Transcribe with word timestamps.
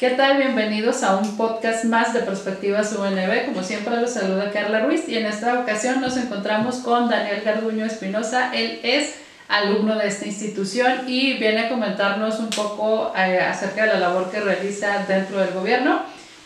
¿Qué 0.00 0.08
tal? 0.12 0.38
Bienvenidos 0.38 1.02
a 1.02 1.16
un 1.16 1.36
podcast 1.36 1.84
más 1.84 2.14
de 2.14 2.20
Perspectivas 2.20 2.94
UNB. 2.94 3.44
Como 3.44 3.62
siempre, 3.62 4.00
los 4.00 4.14
saluda 4.14 4.50
Carla 4.50 4.80
Ruiz 4.80 5.06
y 5.06 5.18
en 5.18 5.26
esta 5.26 5.60
ocasión 5.60 6.00
nos 6.00 6.16
encontramos 6.16 6.76
con 6.76 7.10
Daniel 7.10 7.42
Garduño 7.44 7.84
Espinosa. 7.84 8.50
Él 8.54 8.80
es 8.82 9.16
alumno 9.48 9.96
de 9.96 10.08
esta 10.08 10.24
institución 10.24 11.02
y 11.06 11.34
viene 11.34 11.66
a 11.66 11.68
comentarnos 11.68 12.38
un 12.38 12.48
poco 12.48 13.12
eh, 13.14 13.40
acerca 13.40 13.82
de 13.82 13.88
la 13.88 14.00
labor 14.00 14.30
que 14.30 14.40
realiza 14.40 15.04
dentro 15.06 15.38
del 15.38 15.52
gobierno. 15.52 16.00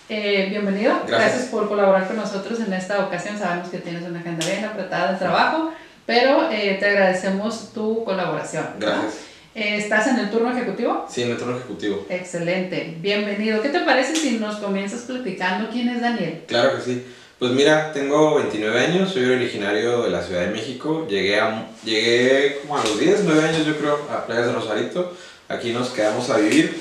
Eh, 0.08 0.48
bienvenido, 0.50 1.02
gracias. 1.06 1.44
por 1.44 1.68
colaborar 1.68 2.08
con 2.08 2.16
nosotros 2.16 2.58
en 2.58 2.72
esta 2.72 3.06
ocasión. 3.06 3.38
Sabemos 3.38 3.68
que 3.68 3.78
tienes 3.78 4.02
una 4.02 4.18
agenda 4.18 4.44
bien 4.44 4.64
apretada 4.64 5.12
de 5.12 5.18
trabajo, 5.18 5.72
pero 6.06 6.50
eh, 6.50 6.76
te 6.80 6.86
agradecemos 6.86 7.72
tu 7.72 8.02
colaboración. 8.02 8.66
Gracias. 8.80 9.33
¿Estás 9.54 10.08
en 10.08 10.18
el 10.18 10.30
turno 10.30 10.50
ejecutivo? 10.50 11.06
Sí, 11.08 11.22
en 11.22 11.30
el 11.30 11.36
turno 11.36 11.56
ejecutivo. 11.56 12.04
Excelente, 12.08 12.96
bienvenido. 12.98 13.62
¿Qué 13.62 13.68
te 13.68 13.80
parece 13.80 14.16
si 14.16 14.32
nos 14.38 14.56
comienzas 14.56 15.02
platicando 15.02 15.70
quién 15.70 15.88
es 15.90 16.00
Daniel? 16.00 16.42
Claro 16.48 16.76
que 16.76 16.82
sí. 16.82 17.04
Pues 17.38 17.52
mira, 17.52 17.92
tengo 17.92 18.34
29 18.34 18.80
años, 18.80 19.12
soy 19.12 19.26
originario 19.26 20.02
de 20.02 20.10
la 20.10 20.22
Ciudad 20.22 20.40
de 20.40 20.48
México. 20.48 21.06
Llegué, 21.08 21.38
a, 21.38 21.68
llegué 21.84 22.58
como 22.62 22.78
a 22.78 22.82
los 22.82 22.98
10, 22.98 23.20
9 23.24 23.48
años 23.48 23.64
yo 23.64 23.76
creo 23.76 24.00
a 24.10 24.26
Playas 24.26 24.46
de 24.46 24.52
Rosarito. 24.54 25.16
Aquí 25.48 25.72
nos 25.72 25.90
quedamos 25.90 26.30
a 26.30 26.38
vivir. 26.38 26.76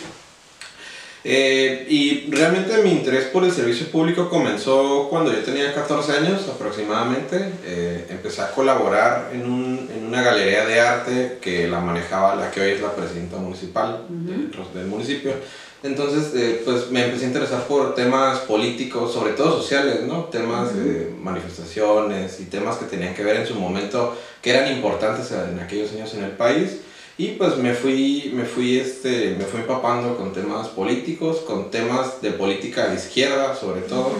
Eh, 1.26 1.86
y 1.90 2.30
realmente 2.30 2.84
mi 2.84 2.92
interés 2.92 3.26
por 3.26 3.46
el 3.46 3.52
servicio 3.52 3.88
público 3.88 4.30
comenzó 4.30 5.08
cuando 5.10 5.32
yo 5.32 5.40
tenía 5.40 5.74
14 5.74 6.12
años 6.12 6.50
aproximadamente. 6.50 7.50
Eh, 7.64 8.08
empecé 8.10 8.42
a 8.42 8.52
colaborar 8.52 9.30
en, 9.34 9.46
un, 9.50 9.90
en, 9.96 10.06
una 10.06 10.22
galería 10.22 10.66
de 10.66 10.82
arte 10.82 11.38
que 11.42 11.68
la 11.70 11.80
manejaba 11.80 12.36
la 12.36 12.52
que 12.52 12.60
hoy 12.60 12.72
es 12.72 12.82
la 12.82 12.94
presidenta 12.94 13.38
municipal 13.38 14.06
del, 14.10 14.86
municipio. 14.88 15.34
Entonces, 15.82 16.34
eh, 16.36 16.62
pues 16.64 16.92
me 16.92 17.06
empecé 17.06 17.26
a 17.26 17.28
interesar 17.28 17.68
por 17.68 17.96
temas 17.96 18.40
políticos, 18.40 19.14
sobre 19.14 19.34
todo 19.34 19.62
sociales, 19.62 20.04
¿no? 20.04 20.26
Temas 20.26 20.76
de 20.76 21.14
manifestaciones 21.22 22.40
y 22.40 22.46
temas 22.46 22.78
que 22.78 22.86
tenían 22.86 23.14
que 23.14 23.24
ver 23.24 23.38
en 23.38 23.48
su 23.48 23.56
momento, 23.56 24.18
que 24.42 24.52
eran 24.52 24.72
importantes 24.72 25.32
en 25.32 25.60
aquellos 25.60 25.92
años 25.94 26.14
en 26.14 26.24
el 26.24 26.32
país. 26.32 26.80
Y 27.18 27.30
pues 27.30 27.58
me 27.58 27.74
fui, 27.74 28.32
me 28.34 28.44
fui, 28.44 28.80
este, 28.80 29.36
me 29.38 29.46
fui 29.46 29.62
empapando 29.62 30.18
con 30.18 30.34
temas 30.34 30.68
políticos, 30.70 31.38
con 31.46 31.70
temas 31.70 32.22
de 32.22 32.32
política 32.32 32.88
de 32.88 32.96
izquierda 32.96 33.56
sobre 33.56 33.82
todo. 33.82 34.14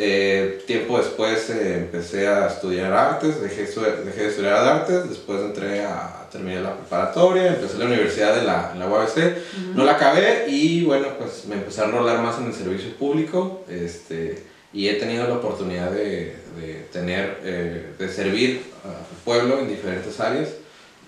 Eh, 0.00 0.62
tiempo 0.64 0.96
después 0.98 1.50
eh, 1.50 1.78
empecé 1.78 2.28
a 2.28 2.46
estudiar 2.46 2.92
artes, 2.92 3.42
dejé, 3.42 3.62
dejé 3.64 4.22
de 4.22 4.28
estudiar 4.28 4.54
artes, 4.54 5.08
después 5.08 5.40
entré 5.40 5.84
a 5.84 6.28
terminar 6.30 6.62
la 6.62 6.76
preparatoria, 6.76 7.48
empecé 7.48 7.78
la 7.78 7.86
universidad 7.86 8.36
de 8.36 8.44
la, 8.44 8.74
la 8.78 8.88
UABC, 8.88 9.74
no 9.74 9.84
la 9.84 9.92
acabé 9.94 10.44
y 10.48 10.84
bueno, 10.84 11.08
pues 11.18 11.46
me 11.46 11.56
empecé 11.56 11.80
a 11.80 11.86
enrolar 11.86 12.22
más 12.22 12.38
en 12.38 12.46
el 12.46 12.54
servicio 12.54 12.94
público 12.94 13.64
este, 13.68 14.44
y 14.72 14.86
he 14.86 14.94
tenido 14.94 15.26
la 15.26 15.34
oportunidad 15.34 15.90
de, 15.90 16.36
de 16.60 16.86
tener, 16.92 17.40
eh, 17.42 17.86
de 17.98 18.08
servir 18.08 18.62
al 18.84 19.24
pueblo 19.24 19.58
en 19.58 19.68
diferentes 19.68 20.20
áreas. 20.20 20.50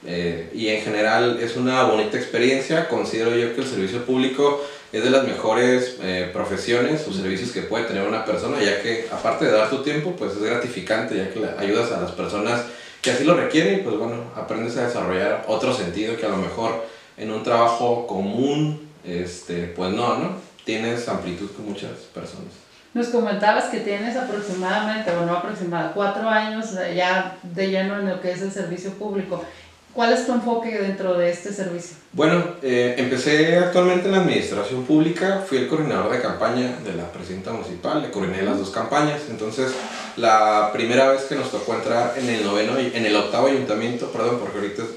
Eh, 0.07 0.51
y 0.55 0.69
en 0.69 0.83
general 0.83 1.39
es 1.41 1.57
una 1.57 1.83
bonita 1.85 2.17
experiencia. 2.17 2.89
Considero 2.89 3.35
yo 3.37 3.55
que 3.55 3.61
el 3.61 3.67
servicio 3.67 4.05
público 4.05 4.65
es 4.93 5.05
de 5.05 5.11
las 5.11 5.27
mejores 5.27 5.99
eh, 6.03 6.31
profesiones 6.33 7.07
o 7.07 7.13
servicios 7.13 7.53
que 7.53 7.63
puede 7.63 7.85
tener 7.85 8.07
una 8.07 8.25
persona, 8.25 8.61
ya 8.61 8.83
que 8.83 9.07
aparte 9.13 9.45
de 9.45 9.53
dar 9.53 9.71
tu 9.71 9.83
tiempo, 9.83 10.15
pues 10.17 10.33
es 10.33 10.43
gratificante, 10.43 11.17
ya 11.17 11.31
que 11.31 11.41
ayudas 11.59 11.93
a 11.93 12.01
las 12.01 12.13
personas 12.13 12.65
que 13.01 13.11
así 13.11 13.25
lo 13.25 13.35
requieren 13.35 13.81
y 13.81 13.83
pues 13.83 13.97
bueno, 13.97 14.25
aprendes 14.37 14.77
a 14.77 14.87
desarrollar 14.87 15.45
otro 15.47 15.73
sentido 15.73 16.17
que 16.17 16.27
a 16.27 16.31
lo 16.31 16.37
mejor 16.37 16.85
en 17.17 17.31
un 17.31 17.43
trabajo 17.43 18.07
común, 18.07 18.89
este, 19.05 19.65
pues 19.69 19.93
no, 19.93 20.19
¿no? 20.19 20.37
Tienes 20.65 21.09
amplitud 21.09 21.51
con 21.53 21.67
muchas 21.67 21.93
personas. 22.15 22.53
Nos 22.93 23.09
comentabas 23.09 23.67
que 23.67 23.81
tienes 23.81 24.17
aproximadamente, 24.17 25.13
o 25.13 25.25
no 25.25 25.37
aproximadamente, 25.37 25.95
cuatro 25.95 26.29
años 26.29 26.75
ya 26.95 27.39
de 27.43 27.71
lleno 27.71 28.01
en 28.01 28.09
lo 28.09 28.21
que 28.21 28.33
es 28.33 28.43
el 28.43 28.51
servicio 28.51 28.91
público. 28.95 29.45
¿Cuál 29.93 30.13
es 30.13 30.25
tu 30.25 30.33
enfoque 30.33 30.79
dentro 30.79 31.19
de 31.19 31.31
este 31.31 31.53
servicio? 31.53 31.97
Bueno, 32.13 32.43
eh, 32.63 32.95
empecé 32.97 33.57
actualmente 33.57 34.07
en 34.07 34.13
la 34.13 34.21
administración 34.21 34.85
pública, 34.85 35.45
fui 35.47 35.59
el 35.59 35.69
coordinador 35.69 36.13
de 36.13 36.21
campaña 36.21 36.79
de 36.85 36.95
la 36.95 37.11
presidenta 37.11 37.53
municipal, 37.53 38.01
le 38.01 38.11
coordiné 38.11 38.43
las 38.43 38.59
dos 38.59 38.71
campañas, 38.71 39.23
entonces 39.29 39.73
la 40.17 40.71
primera 40.73 41.11
vez 41.11 41.23
que 41.23 41.35
nos 41.35 41.51
tocó 41.51 41.75
entrar 41.75 42.15
en 42.17 42.29
el, 42.29 42.45
noveno, 42.45 42.79
en 42.79 43.05
el 43.05 43.17
octavo 43.17 43.49
ayuntamiento, 43.49 44.13
perdón, 44.13 44.39
porque 44.41 44.59
ahorita 44.59 44.83
es 44.83 44.89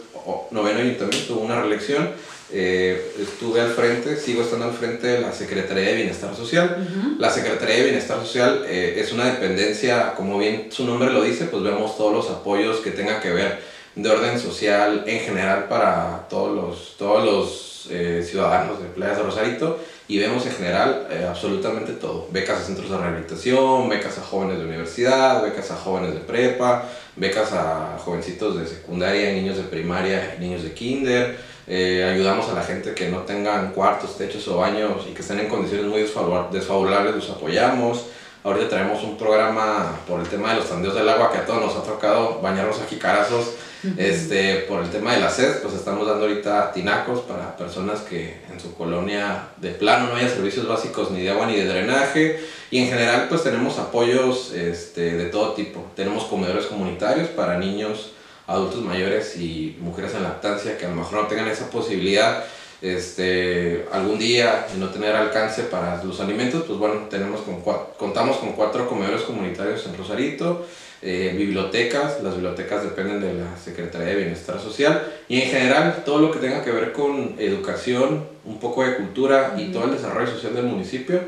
noveno 0.52 0.80
ayuntamiento, 0.80 1.34
hubo 1.34 1.42
una 1.42 1.60
reelección, 1.60 2.10
eh, 2.52 3.14
estuve 3.20 3.62
al 3.62 3.72
frente, 3.72 4.16
sigo 4.16 4.44
estando 4.44 4.66
al 4.66 4.74
frente 4.74 5.08
de 5.08 5.22
la 5.22 5.31
Secretaría 5.31 5.86
de 5.86 5.96
Bienestar 5.96 6.36
Social. 6.36 7.16
La 7.18 7.31
Secretaría 7.31 7.78
de 7.78 7.84
Bienestar 7.84 8.20
Social 8.20 8.64
eh, 8.68 8.96
es 8.98 9.12
una 9.12 9.25
dependencia, 9.25 10.14
como 10.14 10.38
bien 10.38 10.68
su 10.72 10.86
nombre 10.86 11.12
lo 11.12 11.24
dice, 11.24 11.46
pues 11.46 11.64
vemos 11.64 11.98
todos 11.98 12.14
los 12.14 12.30
apoyos 12.30 12.78
que 12.78 12.92
tengan 12.92 13.22
que 13.22 13.31
ver 13.31 13.72
de 13.96 14.09
orden 14.09 14.40
social 14.40 15.04
en 15.06 15.20
general 15.20 15.68
para 15.68 16.28
todos 16.30 16.56
los, 16.56 16.98
todos 16.98 17.24
los 17.24 17.88
eh, 17.92 18.26
ciudadanos 18.28 18.81
de 18.81 18.86
Playas 18.86 19.18
de 19.18 19.24
Rosarito 19.24 19.80
y 20.08 20.18
vemos 20.18 20.46
en 20.46 20.52
general 20.54 21.08
eh, 21.12 21.26
absolutamente 21.30 21.94
todo. 21.94 22.28
Becas 22.31 22.59
a 22.59 22.64
centros 22.64 22.90
de 22.90 22.98
rehabilitación, 22.98 23.88
becas 23.90 24.18
a 24.18 24.22
jóvenes 24.22 24.59
de 24.59 24.66
universidad, 24.66 25.44
becas 25.44 25.72
a 25.72 25.76
jóvenes 25.76 26.14
de 26.14 26.20
prepa, 26.22 26.90
becas 27.16 27.54
a 27.54 27.98
jovencitos 28.04 28.59
de 28.59 28.68
secundaria, 28.68 29.31
niños 29.31 29.58
de 29.58 29.64
primaria 29.64 30.36
niños 30.40 30.64
de 30.64 30.74
kinder. 30.74 31.38
Eh, 31.68 32.04
ayudamos 32.04 32.50
a 32.50 32.54
la 32.54 32.64
gente 32.64 32.94
que 32.94 33.10
no 33.10 33.20
tengan 33.20 33.72
cuartos, 33.72 34.18
techos 34.18 34.48
o 34.50 34.58
baños 34.58 35.06
y 35.10 35.14
que 35.14 35.22
estén 35.22 35.40
en 35.40 35.48
condiciones 35.48 35.86
muy 35.86 36.02
desfavorables, 36.02 37.16
los 37.16 37.30
apoyamos. 37.30 38.06
Ahorita 38.44 38.68
traemos 38.68 39.02
un 39.04 39.18
programa 39.18 40.00
por 40.06 40.20
el 40.20 40.28
tema 40.28 40.50
de 40.50 40.58
los 40.58 40.68
tandeos 40.68 40.96
del 40.96 41.08
agua 41.08 41.31
que 41.31 41.38
a 41.38 41.46
todos 41.46 41.62
nos 41.62 41.75
ha 41.78 41.84
tocado 41.84 42.42
bañarnos 42.42 42.81
aquí 42.81 42.98
carazos 42.98 43.54
este, 43.97 44.66
por 44.67 44.83
el 44.83 44.89
tema 44.89 45.13
de 45.13 45.19
la 45.19 45.29
sed, 45.29 45.61
pues 45.61 45.73
estamos 45.73 46.07
dando 46.07 46.25
ahorita 46.25 46.71
tinacos 46.71 47.21
para 47.21 47.55
personas 47.57 48.01
que 48.01 48.41
en 48.51 48.59
su 48.59 48.73
colonia 48.75 49.49
de 49.57 49.71
plano 49.71 50.07
no 50.07 50.16
haya 50.16 50.29
servicios 50.29 50.67
básicos 50.67 51.11
ni 51.11 51.21
de 51.21 51.29
agua 51.29 51.47
ni 51.47 51.55
de 51.55 51.66
drenaje. 51.66 52.39
Y 52.71 52.79
en 52.79 52.89
general 52.89 53.27
pues 53.29 53.44
tenemos 53.44 53.77
apoyos 53.79 54.53
este, 54.53 55.11
de 55.11 55.25
todo 55.25 55.53
tipo. 55.53 55.85
Tenemos 55.95 56.23
comedores 56.25 56.66
comunitarios 56.66 57.29
para 57.29 57.57
niños, 57.57 58.13
adultos 58.47 58.81
mayores 58.81 59.38
y 59.38 59.77
mujeres 59.79 60.13
en 60.15 60.23
lactancia 60.23 60.77
que 60.77 60.85
a 60.85 60.89
lo 60.89 60.95
mejor 60.95 61.23
no 61.23 61.27
tengan 61.27 61.47
esa 61.47 61.69
posibilidad 61.69 62.44
este, 62.83 63.85
algún 63.94 64.19
día 64.19 64.67
de 64.71 64.77
no 64.77 64.89
tener 64.89 65.15
alcance 65.15 65.63
para 65.63 66.03
los 66.03 66.19
alimentos, 66.19 66.63
pues 66.67 66.77
bueno, 66.77 67.07
tenemos 67.09 67.39
con, 67.41 67.61
contamos 67.97 68.38
con 68.38 68.51
cuatro 68.51 68.89
comedores 68.89 69.21
comunitarios 69.21 69.85
en 69.85 69.97
Rosarito 69.97 70.65
eh, 71.06 71.36
bibliotecas, 71.38 72.24
las 72.24 72.36
bibliotecas 72.36 72.84
dependen 72.84 73.19
de 73.19 73.34
la 73.34 73.58
Secretaría 73.58 74.08
de 74.08 74.16
Bienestar 74.16 74.58
Social 74.58 75.06
y 75.28 75.41
en 75.41 75.50
general 75.50 76.03
todo 76.06 76.19
lo 76.19 76.31
que 76.31 76.40
tenga 76.40 76.64
que 76.64 76.72
ver 76.72 76.94
con 76.94 77.36
educación, 77.38 78.25
un 78.46 78.58
poco 78.58 78.86
de 78.86 78.96
cultura 78.96 79.56
y 79.58 79.74
todo 79.74 79.86
el 79.86 79.92
desarrollo 79.92 80.31
social 80.31 80.56
del 80.56 80.66
municipio 80.66 81.19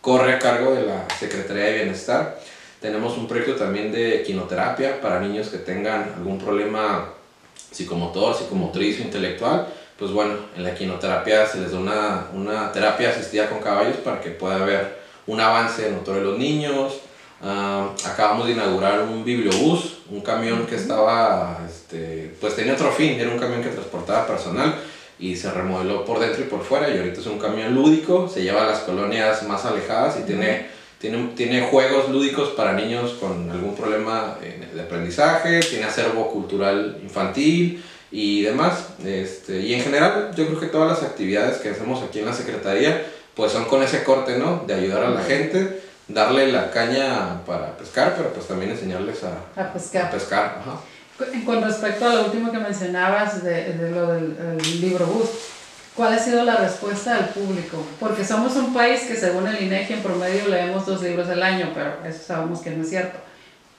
corre 0.00 0.34
a 0.34 0.38
cargo 0.38 0.72
de 0.72 0.86
la 0.86 1.08
Secretaría 1.18 1.64
de 1.64 1.74
Bienestar. 1.78 2.38
Tenemos 2.80 3.18
un 3.18 3.26
proyecto 3.26 3.56
también 3.56 3.90
de 3.90 4.22
quinoterapia 4.22 5.00
para 5.00 5.18
niños 5.18 5.48
que 5.48 5.58
tengan 5.58 6.12
algún 6.16 6.38
problema 6.38 7.08
psicomotor, 7.72 8.36
psicomotriz 8.36 9.00
o 9.00 9.02
intelectual. 9.02 9.66
Pues 9.98 10.12
bueno, 10.12 10.34
en 10.56 10.62
la 10.62 10.74
quinoterapia 10.74 11.44
se 11.46 11.58
les 11.58 11.72
da 11.72 11.78
una, 11.78 12.26
una 12.34 12.70
terapia 12.70 13.10
asistida 13.10 13.48
con 13.48 13.58
caballos 13.58 13.96
para 13.96 14.20
que 14.20 14.30
pueda 14.30 14.62
haber 14.62 15.02
un 15.26 15.40
avance 15.40 15.88
en 15.88 15.96
motor 15.96 16.16
de 16.16 16.20
los 16.20 16.38
niños, 16.38 17.00
Ah, 17.42 17.90
acabamos 18.04 18.46
de 18.46 18.52
inaugurar 18.52 19.02
un 19.02 19.24
bibliobús, 19.24 19.98
un 20.10 20.20
camión 20.20 20.66
que 20.66 20.76
estaba, 20.76 21.58
este, 21.68 22.34
pues 22.40 22.56
tenía 22.56 22.74
otro 22.74 22.90
fin, 22.90 23.20
era 23.20 23.30
un 23.30 23.38
camión 23.38 23.62
que 23.62 23.68
transportaba 23.68 24.26
personal 24.26 24.74
y 25.18 25.36
se 25.36 25.50
remodeló 25.50 26.04
por 26.04 26.20
dentro 26.20 26.42
y 26.42 26.46
por 26.46 26.62
fuera 26.62 26.88
y 26.88 26.98
ahorita 26.98 27.20
es 27.20 27.26
un 27.26 27.38
camión 27.38 27.74
lúdico, 27.74 28.28
se 28.28 28.42
lleva 28.42 28.64
a 28.64 28.66
las 28.66 28.80
colonias 28.80 29.42
más 29.44 29.64
alejadas 29.64 30.18
y 30.18 30.22
tiene, 30.22 30.66
tiene, 30.98 31.32
tiene 31.36 31.62
juegos 31.68 32.08
lúdicos 32.08 32.50
para 32.50 32.72
niños 32.72 33.16
con 33.20 33.50
algún 33.50 33.74
problema 33.74 34.38
de 34.40 34.80
aprendizaje, 34.80 35.60
tiene 35.60 35.84
acervo 35.84 36.30
cultural 36.30 36.98
infantil 37.02 37.84
y 38.10 38.42
demás. 38.42 38.86
Este, 39.04 39.60
y 39.60 39.74
en 39.74 39.82
general 39.82 40.30
yo 40.34 40.46
creo 40.46 40.60
que 40.60 40.66
todas 40.66 40.88
las 40.88 41.02
actividades 41.10 41.58
que 41.58 41.70
hacemos 41.70 42.02
aquí 42.02 42.20
en 42.20 42.26
la 42.26 42.32
Secretaría 42.32 43.04
pues 43.34 43.52
son 43.52 43.64
con 43.64 43.82
ese 43.82 44.04
corte, 44.04 44.38
¿no? 44.38 44.64
De 44.66 44.74
ayudar 44.74 45.04
a 45.04 45.10
la 45.10 45.22
gente 45.22 45.82
darle 46.08 46.52
la 46.52 46.70
caña 46.70 47.44
para 47.46 47.76
pescar, 47.76 48.14
pero 48.16 48.32
pues 48.32 48.46
también 48.46 48.72
enseñarles 48.72 49.22
a, 49.24 49.60
a 49.60 49.72
pescar. 49.72 50.06
A 50.06 50.10
pescar 50.10 50.62
Con 51.44 51.62
respecto 51.62 52.06
a 52.06 52.14
lo 52.14 52.24
último 52.26 52.52
que 52.52 52.58
mencionabas 52.58 53.42
de, 53.42 53.72
de 53.72 53.90
lo 53.90 54.12
del 54.12 54.80
libro 54.80 55.06
bus, 55.06 55.30
¿cuál 55.94 56.14
ha 56.14 56.18
sido 56.18 56.44
la 56.44 56.56
respuesta 56.56 57.14
del 57.14 57.26
público? 57.26 57.84
Porque 57.98 58.24
somos 58.24 58.54
un 58.56 58.74
país 58.74 59.02
que 59.02 59.16
según 59.16 59.46
el 59.46 59.62
INEGI 59.62 59.94
en 59.94 60.02
promedio 60.02 60.48
leemos 60.48 60.84
dos 60.86 61.02
libros 61.02 61.28
al 61.28 61.42
año, 61.42 61.70
pero 61.74 61.96
eso 62.04 62.22
sabemos 62.26 62.60
que 62.60 62.70
no 62.70 62.82
es 62.82 62.90
cierto. 62.90 63.18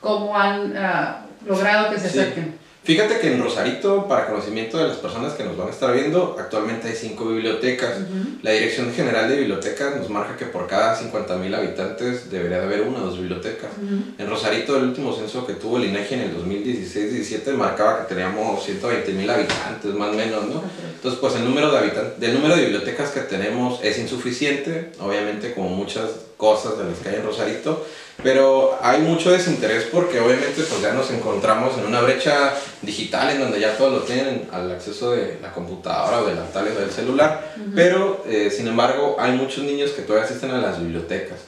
¿Cómo 0.01 0.37
han 0.37 0.75
ah, 0.77 1.25
logrado 1.45 1.91
que 1.93 1.99
se 1.99 2.07
acerquen? 2.07 2.64
Fíjate 2.85 3.19
que 3.19 3.33
en 3.33 3.41
Rosarito, 3.41 4.07
para 4.07 4.27
conocimiento 4.27 4.77
de 4.77 4.87
las 4.87 4.97
personas 4.97 5.33
que 5.33 5.43
nos 5.43 5.57
van 5.57 5.69
a 5.69 5.71
estar 5.71 5.91
viendo, 5.91 6.35
actualmente 6.39 6.87
hay 6.87 6.93
cinco 6.93 7.25
bibliotecas. 7.25 7.95
La 8.43 8.51
Dirección 8.51 8.93
General 8.93 9.27
de 9.27 9.37
Bibliotecas 9.37 9.95
nos 9.97 10.07
marca 10.11 10.37
que 10.37 10.45
por 10.45 10.67
cada 10.67 10.95
50.000 10.95 11.55
habitantes 11.55 12.29
debería 12.29 12.59
de 12.59 12.65
haber 12.65 12.81
una 12.81 12.99
o 12.99 13.07
dos 13.07 13.17
bibliotecas. 13.17 13.71
En 14.19 14.29
Rosarito, 14.29 14.77
el 14.77 14.83
último 14.83 15.15
censo 15.15 15.47
que 15.47 15.53
tuvo 15.53 15.77
el 15.77 15.85
INEGI 15.85 16.13
en 16.13 16.21
el 16.21 16.37
2016-17 16.37 17.53
marcaba 17.53 18.01
que 18.05 18.13
teníamos 18.13 18.63
120.000 18.69 19.31
habitantes, 19.31 19.93
más 19.95 20.09
o 20.09 20.13
menos, 20.13 20.45
¿no? 20.45 20.63
Entonces, 20.93 21.19
pues 21.19 21.35
el 21.37 21.43
número 21.43 21.71
de 21.71 21.79
habitantes, 21.79 22.19
del 22.19 22.35
número 22.35 22.55
de 22.55 22.65
bibliotecas 22.65 23.09
que 23.09 23.21
tenemos 23.21 23.83
es 23.83 23.97
insuficiente, 23.97 24.91
obviamente 24.99 25.55
como 25.55 25.69
muchas 25.69 26.11
cosas 26.37 26.77
de 26.77 26.83
las 26.83 26.99
que 26.99 27.09
hay 27.09 27.15
en 27.15 27.23
Rosarito, 27.23 27.83
pero 28.23 28.77
hay 28.81 29.01
mucho 29.01 29.31
desinterés 29.31 29.85
porque 29.91 30.19
obviamente 30.19 30.63
pues 30.63 30.81
ya 30.81 30.93
nos 30.93 31.11
encontramos 31.11 31.77
en 31.77 31.85
una 31.85 32.01
brecha 32.01 32.53
digital 32.81 33.29
en 33.31 33.39
donde 33.39 33.59
ya 33.59 33.77
todos 33.77 33.91
lo 33.91 33.99
tienen 33.99 34.47
al 34.51 34.71
acceso 34.71 35.11
de 35.11 35.37
la 35.41 35.51
computadora 35.51 36.21
o 36.21 36.25
de 36.25 36.35
la 36.35 36.45
tablet 36.45 36.75
o 36.77 36.79
del 36.79 36.91
celular, 36.91 37.53
pero 37.75 38.23
eh, 38.27 38.49
sin 38.49 38.67
embargo 38.67 39.17
hay 39.19 39.33
muchos 39.33 39.63
niños 39.63 39.91
que 39.91 40.01
todavía 40.01 40.25
asisten 40.25 40.51
a 40.51 40.59
las 40.59 40.79
bibliotecas. 40.79 41.39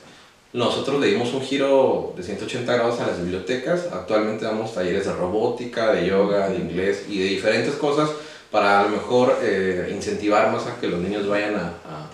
Nosotros 0.54 1.00
le 1.00 1.08
dimos 1.08 1.34
un 1.34 1.42
giro 1.42 2.14
de 2.16 2.24
180 2.24 2.74
grados 2.74 3.00
a 3.00 3.08
las 3.08 3.22
bibliotecas, 3.22 3.88
actualmente 3.92 4.46
damos 4.46 4.74
talleres 4.74 5.06
de 5.06 5.14
robótica, 5.14 5.92
de 5.92 6.08
yoga, 6.08 6.50
de 6.50 6.58
inglés 6.58 7.06
y 7.10 7.20
de 7.20 7.26
diferentes 7.26 7.76
cosas 7.76 8.10
para 8.52 8.80
a 8.80 8.84
lo 8.84 8.90
mejor 8.90 9.38
eh, 9.42 9.92
incentivar 9.94 10.52
más 10.52 10.66
a 10.68 10.80
que 10.80 10.88
los 10.88 11.00
niños 11.00 11.28
vayan 11.28 11.56
a, 11.56 11.68
a 11.68 12.10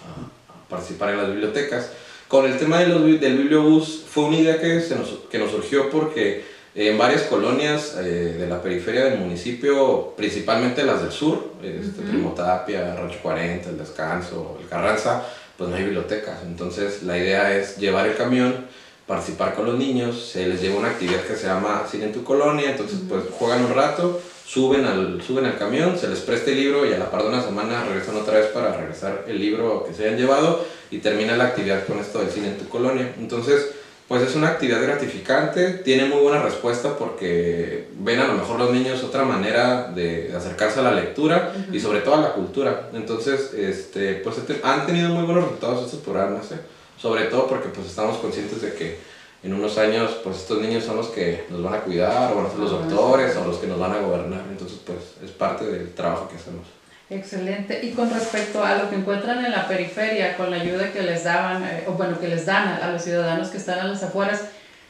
participar 0.69 1.11
en 1.11 1.17
las 1.17 1.27
bibliotecas. 1.27 1.89
Con 2.27 2.45
el 2.45 2.57
tema 2.57 2.79
de 2.79 2.87
los, 2.87 3.01
del 3.19 3.37
bibliobús 3.37 4.05
fue 4.09 4.25
una 4.25 4.37
idea 4.37 4.59
que, 4.59 4.81
se 4.81 4.95
nos, 4.95 5.09
que 5.29 5.37
nos 5.37 5.51
surgió 5.51 5.89
porque 5.89 6.43
en 6.75 6.97
varias 6.97 7.23
colonias 7.23 7.95
eh, 7.99 8.35
de 8.39 8.47
la 8.47 8.61
periferia 8.61 9.05
del 9.05 9.19
municipio, 9.19 10.13
principalmente 10.17 10.83
las 10.83 11.03
del 11.03 11.11
sur, 11.11 11.53
este, 11.61 12.01
Primotapia, 12.01 12.95
Rancho 12.95 13.19
40, 13.21 13.69
El 13.69 13.77
Descanso, 13.77 14.57
El 14.59 14.67
Carranza, 14.67 15.23
pues 15.57 15.69
no 15.69 15.75
hay 15.75 15.83
bibliotecas. 15.83 16.39
Entonces 16.43 17.03
la 17.03 17.17
idea 17.17 17.55
es 17.55 17.77
llevar 17.77 18.07
el 18.07 18.15
camión, 18.15 18.65
participar 19.05 19.53
con 19.53 19.65
los 19.65 19.77
niños, 19.77 20.29
se 20.31 20.47
les 20.47 20.61
lleva 20.61 20.79
una 20.79 20.89
actividad 20.89 21.21
que 21.21 21.35
se 21.35 21.45
llama 21.45 21.85
Cine 21.89 22.05
en 22.05 22.13
tu 22.13 22.23
colonia, 22.23 22.71
entonces 22.71 22.99
pues 23.07 23.23
juegan 23.37 23.65
un 23.65 23.75
rato, 23.75 24.19
suben 24.45 24.85
al, 24.85 25.21
suben 25.21 25.45
al 25.45 25.57
camión, 25.57 25.97
se 25.97 26.07
les 26.07 26.19
presta 26.19 26.51
el 26.51 26.57
libro 26.57 26.85
y 26.85 26.93
a 26.93 26.97
la 26.97 27.09
par 27.09 27.23
de 27.23 27.29
una 27.29 27.41
semana 27.41 27.83
regresan 27.85 28.15
otra 28.17 28.39
vez 28.39 28.47
para 28.47 28.75
regresar 28.75 29.25
el 29.27 29.39
libro 29.39 29.85
que 29.87 29.93
se 29.93 30.05
hayan 30.05 30.17
llevado 30.17 30.65
y 30.91 30.99
termina 30.99 31.35
la 31.35 31.45
actividad 31.45 31.85
con 31.85 31.99
esto 31.99 32.19
del 32.19 32.29
cine 32.29 32.49
en 32.49 32.57
tu 32.57 32.67
colonia. 32.69 33.13
Entonces, 33.17 33.71
pues 34.07 34.21
es 34.21 34.35
una 34.35 34.49
actividad 34.49 34.81
gratificante, 34.83 35.69
tiene 35.75 36.05
muy 36.05 36.19
buena 36.19 36.43
respuesta 36.43 36.97
porque 36.97 37.87
ven 37.99 38.19
a 38.19 38.27
lo 38.27 38.33
mejor 38.33 38.59
los 38.59 38.71
niños 38.71 39.03
otra 39.03 39.23
manera 39.23 39.91
de, 39.93 40.31
acercarse 40.35 40.81
a 40.81 40.83
la 40.83 40.91
lectura 40.91 41.53
y 41.71 41.79
sobre 41.79 42.01
todo 42.01 42.15
a 42.15 42.21
la 42.21 42.33
cultura. 42.33 42.89
Entonces, 42.93 43.53
este, 43.53 44.15
pues 44.15 44.37
han 44.61 44.85
tenido 44.85 45.09
muy 45.09 45.23
buenos 45.23 45.45
resultados 45.45 45.85
estos 45.85 46.01
programas, 46.01 46.51
¿eh? 46.51 46.59
sobre 47.01 47.23
todo 47.25 47.47
porque 47.47 47.69
pues 47.69 47.87
estamos 47.87 48.17
conscientes 48.17 48.61
de 48.61 48.73
que 48.73 49.12
en 49.43 49.53
unos 49.53 49.77
años, 49.77 50.19
pues 50.23 50.37
estos 50.37 50.61
niños 50.61 50.85
son 50.85 50.97
los 50.97 51.07
que 51.07 51.45
nos 51.49 51.61
van 51.61 51.73
a 51.73 51.79
cuidar, 51.81 52.31
o 52.31 52.37
van 52.37 52.45
a 52.45 52.49
ser 52.49 52.59
los 52.59 52.71
ah, 52.71 52.75
doctores, 52.77 53.35
o 53.35 53.45
los 53.45 53.57
que 53.57 53.67
nos 53.67 53.77
van 53.77 53.91
a 53.91 53.97
gobernar. 53.97 54.41
Entonces, 54.49 54.79
pues 54.85 54.99
es 55.23 55.31
parte 55.31 55.65
del 55.65 55.93
trabajo 55.93 56.29
que 56.29 56.37
hacemos. 56.37 56.65
Excelente. 57.09 57.81
Y 57.83 57.91
con 57.91 58.09
respecto 58.09 58.63
a 58.63 58.75
lo 58.77 58.89
que 58.89 58.95
encuentran 58.95 59.45
en 59.45 59.51
la 59.51 59.67
periferia, 59.67 60.37
con 60.37 60.49
la 60.49 60.57
ayuda 60.57 60.93
que 60.93 61.03
les 61.03 61.25
daban, 61.25 61.63
eh, 61.63 61.83
o 61.87 61.91
bueno, 61.91 62.19
que 62.19 62.29
les 62.29 62.45
dan 62.45 62.79
a, 62.81 62.89
los 62.91 63.03
ciudadanos 63.03 63.49
que 63.49 63.57
están 63.57 63.79
a 63.79 63.83
las 63.83 64.01
afueras, 64.01 64.45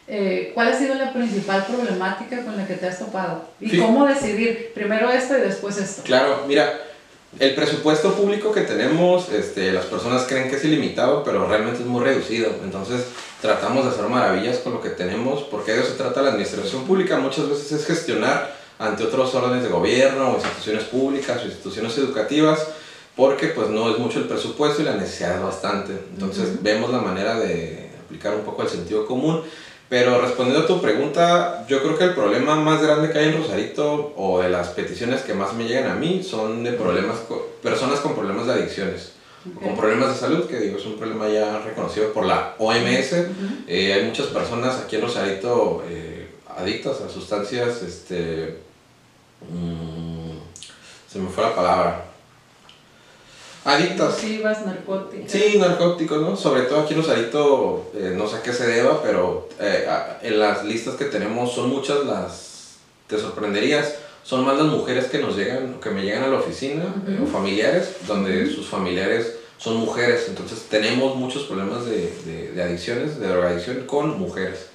eh, 0.08 0.52
¿cuál 0.54 0.68
ha 0.68 0.78
sido 0.78 0.94
la 0.96 1.12
principal 1.12 1.66
problemática 1.66 2.44
con 2.44 2.56
la 2.56 2.68
que 2.68 2.76
te 2.76 2.88
has 2.88 3.00
topado? 3.00 3.46
¿Y 3.60 3.80
cómo 3.80 4.06
decidir 4.06 4.72
primero 4.76 5.10
esto 5.10 5.36
y 5.36 5.42
después 5.42 5.78
esto? 5.78 6.04
Claro, 6.04 6.44
mira, 6.48 6.74
el 7.40 7.56
presupuesto 7.56 8.14
público 8.14 8.52
que 8.52 8.62
tenemos, 8.62 9.30
este, 9.30 9.72
las 9.72 9.86
personas 9.86 10.24
creen 10.28 10.50
que 10.50 10.58
es 10.58 10.66
ilimitado, 10.66 11.24
pero 11.24 11.48
realmente 11.48 11.82
es 11.82 11.86
muy 11.86 12.04
reducido. 12.04 12.52
Entonces, 12.64 13.06
tratamos 13.42 13.86
de 13.86 13.92
hacer 13.92 14.06
maravillas 14.08 14.58
con 14.58 14.74
lo 14.74 14.82
que 14.82 14.90
tenemos, 14.90 15.42
porque 15.44 15.74
de 15.74 15.82
eso 15.82 15.92
se 15.92 15.98
trata 15.98 16.22
la 16.22 16.30
administración 16.30 16.84
pública. 16.86 17.18
Muchas 17.18 17.50
veces 17.50 17.72
es 17.72 17.86
gestionar 17.86 18.56
ante 18.80 19.04
otros 19.04 19.34
órdenes 19.34 19.64
de 19.64 19.70
gobierno 19.70 20.32
o 20.32 20.36
instituciones 20.36 20.84
públicas 20.84 21.42
o 21.42 21.46
instituciones 21.46 21.98
educativas, 21.98 22.68
porque 23.16 23.48
pues 23.48 23.70
no 23.70 23.92
es 23.92 24.00
mucho 24.00 24.20
el 24.20 24.26
presupuesto 24.26 24.82
y 24.82 24.86
la 24.86 24.96
necesidad 24.96 25.36
es 25.36 25.44
bastante. 25.44 25.94
Entonces 26.14 26.62
vemos 26.62 26.92
la 26.92 27.00
manera 27.00 27.40
de 27.40 27.92
aplicar 28.06 28.36
un 28.36 28.42
poco 28.42 28.64
el 28.64 28.70
sentido 28.70 29.06
común. 29.06 29.42
Pero 29.94 30.20
respondiendo 30.20 30.64
a 30.64 30.66
tu 30.66 30.82
pregunta, 30.82 31.68
yo 31.70 31.84
creo 31.84 31.96
que 31.96 32.06
el 32.06 32.16
problema 32.16 32.56
más 32.56 32.82
grande 32.82 33.12
que 33.12 33.20
hay 33.20 33.30
en 33.30 33.38
Rosarito 33.38 34.12
o 34.18 34.42
de 34.42 34.50
las 34.50 34.70
peticiones 34.70 35.22
que 35.22 35.36
más 35.36 35.54
me 35.54 35.66
llegan 35.66 35.92
a 35.92 35.94
mí 35.94 36.24
son 36.24 36.64
de 36.64 36.72
problemas, 36.72 37.18
personas 37.62 38.00
con 38.00 38.16
problemas 38.16 38.48
de 38.48 38.54
adicciones 38.54 39.12
con 39.62 39.76
problemas 39.76 40.16
de 40.16 40.20
salud, 40.20 40.48
que 40.48 40.58
digo, 40.58 40.80
es 40.80 40.86
un 40.88 40.98
problema 40.98 41.30
ya 41.30 41.60
reconocido 41.60 42.12
por 42.12 42.26
la 42.26 42.56
OMS. 42.58 43.14
Eh, 43.68 43.94
hay 43.94 44.04
muchas 44.06 44.28
personas 44.28 44.80
aquí 44.80 44.96
en 44.96 45.04
Rosarito 45.04 45.84
eh, 45.88 46.28
adictas 46.58 47.00
a 47.02 47.08
sustancias, 47.08 47.84
este, 47.84 48.58
mm, 49.48 50.32
se 51.08 51.20
me 51.20 51.30
fue 51.30 51.44
la 51.44 51.56
palabra. 51.56 52.13
Adictas. 53.66 54.18
Sí, 54.18 54.42
narcóticos. 54.44 55.32
Sí, 55.32 55.58
narcóticos, 55.58 56.22
¿no? 56.22 56.36
Sobre 56.36 56.64
todo 56.64 56.82
aquí 56.82 56.94
en 56.94 57.02
Rosarito, 57.02 57.92
eh, 57.96 58.14
no 58.16 58.28
sé 58.28 58.38
a 58.38 58.42
qué 58.42 58.52
se 58.52 58.68
deba, 58.68 59.02
pero 59.02 59.48
en 60.22 60.40
las 60.40 60.66
listas 60.66 60.96
que 60.96 61.06
tenemos 61.06 61.54
son 61.54 61.70
muchas 61.70 62.06
las, 62.06 62.76
te 63.08 63.18
sorprenderías, 63.18 63.96
son 64.24 64.46
más 64.46 64.58
las 64.58 64.68
mujeres 64.68 65.06
que 65.06 65.20
nos 65.20 65.38
llegan, 65.38 65.80
que 65.82 65.90
me 65.92 66.04
llegan 66.04 66.24
a 66.24 66.28
la 66.28 66.40
oficina, 66.40 66.84
o 67.22 67.26
familiares, 67.26 67.96
donde 68.06 68.50
sus 68.54 68.68
familiares 68.68 69.36
son 69.58 69.78
mujeres. 69.78 70.26
Entonces 70.28 70.64
tenemos 70.70 71.16
muchos 71.16 71.44
problemas 71.44 71.86
de, 71.86 72.14
de, 72.26 72.52
de 72.52 72.64
adicciones, 72.64 73.20
de 73.20 73.28
drogadicción 73.28 73.86
con 73.86 74.20
mujeres 74.20 74.73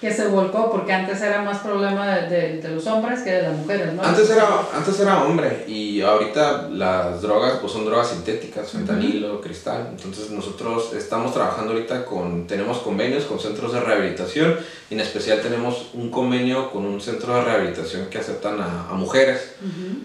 que 0.00 0.10
se 0.10 0.28
volcó 0.28 0.70
porque 0.70 0.92
antes 0.92 1.20
era 1.20 1.42
más 1.42 1.58
problema 1.58 2.16
de, 2.16 2.56
de, 2.56 2.68
los 2.70 2.86
hombres 2.86 3.20
que 3.20 3.32
de 3.32 3.42
las 3.42 3.54
mujeres, 3.54 3.92
¿no? 3.92 4.02
Antes 4.02 4.30
era, 4.30 4.48
antes 4.74 4.98
era 4.98 5.24
hombre 5.24 5.66
y 5.68 6.00
ahorita 6.00 6.70
las 6.70 7.20
drogas 7.20 7.58
pues 7.60 7.72
son 7.72 7.84
drogas 7.84 8.08
sintéticas, 8.08 8.70
fentanilo, 8.70 9.42
cristal. 9.42 9.88
Entonces 9.90 10.30
nosotros 10.30 10.94
estamos 10.94 11.34
trabajando 11.34 11.72
ahorita 11.72 12.06
con, 12.06 12.46
tenemos 12.46 12.78
convenios 12.78 13.24
con 13.24 13.38
centros 13.38 13.74
de 13.74 13.80
rehabilitación 13.80 14.56
y 14.88 14.94
en 14.94 15.00
especial 15.00 15.42
tenemos 15.42 15.90
un 15.92 16.10
convenio 16.10 16.70
con 16.70 16.86
un 16.86 16.98
centro 17.02 17.34
de 17.34 17.42
rehabilitación 17.42 18.06
que 18.06 18.18
aceptan 18.18 18.58
a, 18.58 18.88
a 18.88 18.94
mujeres. 18.94 19.52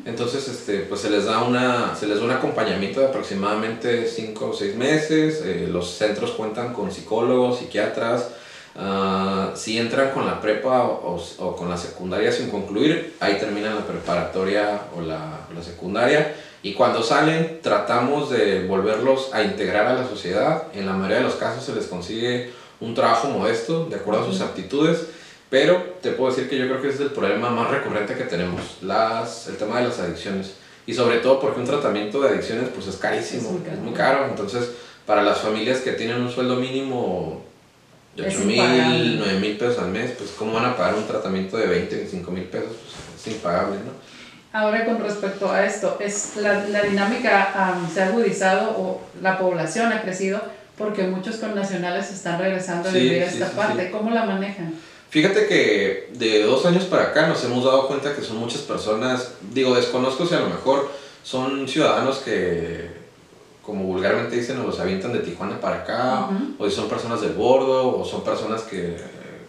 Entonces 0.06 0.48
este, 0.50 0.80
pues 0.80 1.00
se 1.00 1.10
les, 1.10 1.24
da 1.24 1.42
una, 1.44 1.96
se 1.96 2.08
les 2.08 2.20
da 2.20 2.26
un 2.26 2.32
acompañamiento 2.32 3.00
de 3.00 3.08
aproximadamente 3.08 4.08
5 4.08 4.46
o 4.46 4.54
6 4.54 4.76
meses. 4.76 5.42
Eh, 5.46 5.70
los 5.72 5.92
centros 5.92 6.32
cuentan 6.32 6.74
con 6.74 6.92
psicólogos, 6.92 7.60
psiquiatras, 7.60 8.28
Ah, 8.78 9.52
si 9.56 9.78
entran 9.78 10.12
con 10.12 10.26
la 10.26 10.42
prepa 10.42 10.84
o, 10.84 11.16
o, 11.16 11.56
con 11.56 11.70
la 11.70 11.78
secundaria 11.78 12.30
sin 12.30 12.50
concluir, 12.50 13.16
ahí 13.22 13.36
terminan 13.40 13.76
la 13.76 13.86
preparatoria 13.86 14.82
o 14.96 15.02
la, 15.02 15.48
la, 15.56 15.64
secundaria. 15.64 16.36
Y 16.62 16.74
cuando 16.74 17.02
salen, 17.02 17.60
tratamos 17.62 18.30
de 18.30 18.68
volverlos 18.68 19.34
a 19.34 19.44
integrar 19.44 19.88
a 19.88 19.94
la 19.94 20.06
sociedad. 20.06 20.64
En 20.74 20.86
la 20.86 20.94
mayoría 20.94 21.18
de 21.18 21.24
los 21.24 21.36
casos 21.36 21.64
se 21.64 21.74
les 21.74 21.86
consigue 21.86 22.52
un 22.82 22.94
trabajo 22.94 23.30
modesto, 23.30 23.86
de 23.86 23.96
acuerdo 23.96 24.24
a 24.24 24.26
sus 24.26 24.42
aptitudes. 24.42 25.06
Pero 25.50 25.82
te 26.02 26.12
puedo 26.12 26.32
decir 26.32 26.50
que 26.50 26.58
yo 26.58 26.68
creo 26.68 26.82
que 26.82 26.90
ese 26.90 26.98
es 26.98 27.04
el 27.04 27.12
problema 27.12 27.50
más 27.50 27.72
recurrente 27.72 28.16
que 28.16 28.24
tenemos, 28.24 28.80
las, 28.82 29.48
el 29.48 29.56
tema 29.56 29.80
de 29.80 29.88
las 29.88 30.00
adicciones. 30.00 30.56
Y 30.86 30.94
sobre 30.94 31.20
todo 31.20 31.40
porque 31.40 31.62
un 31.62 31.66
tratamiento 31.66 32.20
de 32.20 32.30
adicciones 32.30 32.70
pues 32.74 32.88
es 32.88 32.98
carísimo, 32.98 33.62
es 33.72 33.80
muy 33.80 33.94
caro. 33.94 34.26
Entonces, 34.28 34.72
para 35.06 35.24
las 35.24 35.40
familias 35.40 35.80
que 35.80 35.92
tienen 35.92 36.22
un 36.22 36.32
sueldo 36.32 36.58
mínimo 36.58 37.42
de 38.16 38.28
8 38.28 38.40
mil, 38.46 39.18
9 39.20 39.40
mil 39.40 39.58
pesos 39.58 39.80
al 39.80 39.90
mes, 39.90 40.12
pues 40.18 40.32
¿cómo 40.32 40.54
van 40.54 40.66
a 40.66 40.78
pagar 40.78 40.96
un 40.96 41.06
tratamiento 41.06 41.58
de 41.58 41.68
20, 41.68 41.96
25 41.96 42.32
mil 42.32 42.44
pesos? 42.46 42.72
Pues 42.72 43.28
es 43.28 43.34
impagable, 43.34 43.78
¿no? 43.78 44.06
Ahora 44.58 44.86
con 44.86 45.02
respecto 45.02 45.52
a 45.52 45.66
esto, 45.66 45.98
es 46.00 46.38
la, 46.38 46.66
la 46.68 46.84
dinámica 46.84 47.76
se 47.94 48.02
ha 48.02 48.08
agudizado 48.08 48.70
o 48.78 49.02
la 49.22 49.38
población 49.38 49.92
ha 49.92 50.02
crecido 50.02 50.42
porque 50.78 51.04
muchos 51.04 51.38
connacionales 51.38 52.10
están 52.12 52.40
regresando 52.40 52.88
a 52.88 52.92
vivir 52.92 53.24
a 53.24 53.26
esta 53.26 53.52
parte. 53.52 53.92
¿Cómo 53.92 54.12
la 54.12 54.26
manejan? 54.26 54.74
Fíjate 55.10 55.48
que 55.48 56.10
de 56.14 56.44
dos 56.44 56.66
años 56.66 56.86
para 56.86 57.04
acá 57.04 57.28
nos 57.28 57.44
hemos 57.44 57.64
dado 57.64 57.88
cuenta 57.88 58.16
que 58.16 58.22
son 58.22 58.38
muchas 58.38 58.62
personas, 58.62 59.34
digo, 59.54 59.76
desconozco 59.76 60.26
si 60.26 60.36
a 60.36 60.40
lo 60.40 60.50
mejor 60.50 60.92
son 61.24 61.68
ciudadanos 61.68 62.18
que 62.20 62.90
como 63.66 63.86
vulgarmente 63.86 64.36
dicen, 64.36 64.60
o 64.60 64.64
los 64.68 64.80
avientan 64.80 65.12
de 65.12 65.20
Tijuana 65.20 65.60
para 65.60 65.78
acá, 65.78 66.30
o 66.60 66.70
son 66.70 66.88
personas 66.88 67.22
del 67.22 67.34
bordo, 67.34 67.98
o 67.98 68.06
son 68.06 68.24
personas 68.24 68.62
que, 68.62 68.96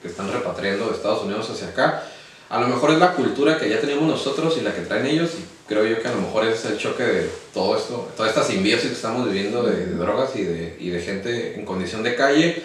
que, 0.01 0.09
están 0.09 0.33
repatriando 0.33 0.87
de 0.87 0.93
Estados 0.95 1.23
Unidos 1.23 1.51
hacia 1.51 1.69
acá. 1.69 2.03
A 2.49 2.61
lo 2.61 2.69
mejor 2.69 2.93
es 2.93 2.99
la 2.99 3.13
cultura 3.13 3.59
que 3.59 3.69
ya 3.69 3.81
tenemos 3.81 4.05
nosotros 4.05 4.57
y 4.57 4.63
la 4.63 4.75
que 4.75 4.83
traen 4.83 5.07
ellos, 5.07 5.33
y 5.39 5.45
creo 5.69 5.85
yo 5.85 6.01
que 6.01 6.09
a 6.09 6.15
lo 6.15 6.23
mejor 6.23 6.47
ese 6.47 6.55
es 6.55 6.73
el 6.73 6.79
choque 6.79 7.03
de 7.03 7.31
todo 7.53 7.77
esto, 7.77 8.09
toda 8.17 8.29
esta 8.29 8.43
simbiosis 8.43 8.89
que 8.89 8.95
estamos 8.95 9.27
viviendo 9.27 9.63
de, 9.63 9.87
drogas 9.87 10.35
y 10.35 10.45
de, 10.45 10.77
y 10.81 10.89
de 10.89 11.01
gente 11.01 11.59
en 11.59 11.67
condición 11.67 12.03
de 12.03 12.15
calle. 12.15 12.63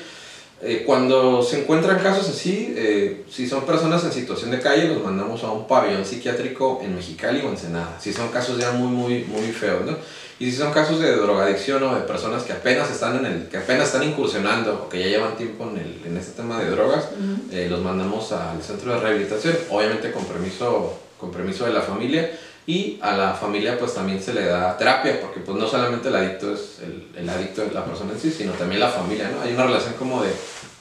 Eh, 0.64 0.84
cuando 0.86 1.42
se 1.42 1.62
encuentran 1.62 2.00
casos 2.00 2.30
así, 2.30 2.76
eh, 2.78 3.24
si 3.30 3.48
son 3.50 3.66
personas 3.66 4.04
en 4.04 4.12
situación 4.12 4.52
de 4.52 4.60
calle, 4.60 4.88
los 4.88 5.04
mandamos 5.04 5.44
a 5.44 5.52
un 5.52 5.68
pabellón 5.68 6.06
psiquiátrico 6.06 6.80
en 6.84 6.96
Mexicali 6.96 7.40
o 7.40 7.46
en 7.46 7.50
Ensenada. 7.50 7.98
Si 8.00 8.14
son 8.14 8.30
casos 8.30 8.60
ya 8.60 8.72
muy, 8.72 8.88
muy, 8.88 9.24
muy 9.24 9.52
feos, 9.52 9.84
¿no? 9.86 9.98
Y 10.42 10.50
si 10.50 10.58
son 10.58 10.74
casos 10.74 11.00
de 11.00 11.18
drogadicción 11.18 11.84
o 11.84 11.94
de 11.94 12.02
personas 12.02 12.42
que 12.42 12.52
apenas 12.52 12.90
están, 12.90 13.16
en 13.18 13.26
el, 13.28 13.48
que 13.48 13.58
apenas 13.58 13.86
están 13.86 14.02
incursionando 14.02 14.74
o 14.74 14.90
que 14.90 15.00
ya 15.00 15.06
llevan 15.06 15.38
tiempo 15.38 15.70
en, 15.70 15.78
el, 15.78 16.02
en 16.04 16.18
este 16.18 16.32
tema 16.32 16.58
de 16.60 16.72
drogas, 16.72 17.10
eh, 17.52 17.68
los 17.70 17.80
mandamos 17.82 18.32
al 18.32 18.60
centro 18.64 18.92
de 18.92 19.02
rehabilitación, 19.02 19.56
obviamente 19.70 20.12
con 20.12 20.26
permiso, 20.26 21.00
con 21.20 21.30
permiso 21.30 21.66
de 21.66 21.74
la 21.74 21.82
familia 21.82 22.32
y 22.66 22.98
a 23.04 23.16
la 23.16 23.36
familia 23.36 23.78
pues 23.78 23.94
también 23.94 24.20
se 24.20 24.34
le 24.34 24.46
da 24.46 24.76
terapia, 24.80 25.22
porque 25.22 25.42
pues 25.42 25.56
no 25.60 25.68
solamente 25.68 26.08
el 26.08 26.16
adicto 26.16 26.56
es 26.56 26.80
el, 26.82 27.10
el 27.16 27.30
adicto 27.30 27.64
la 27.72 27.86
persona 27.86 28.14
en 28.14 28.20
sí, 28.20 28.32
sino 28.32 28.54
también 28.54 28.80
la 28.80 28.90
familia, 28.90 29.30
¿no? 29.30 29.44
Hay 29.44 29.54
una 29.54 29.68
relación 29.68 29.94
como 29.94 30.24
de, 30.24 30.32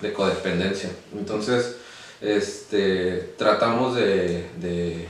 de 0.01 0.11
codependencia. 0.15 0.89
Entonces, 1.15 1.77
este, 2.23 3.35
tratamos 3.37 3.95
de, 3.95 4.49
de, 4.57 5.07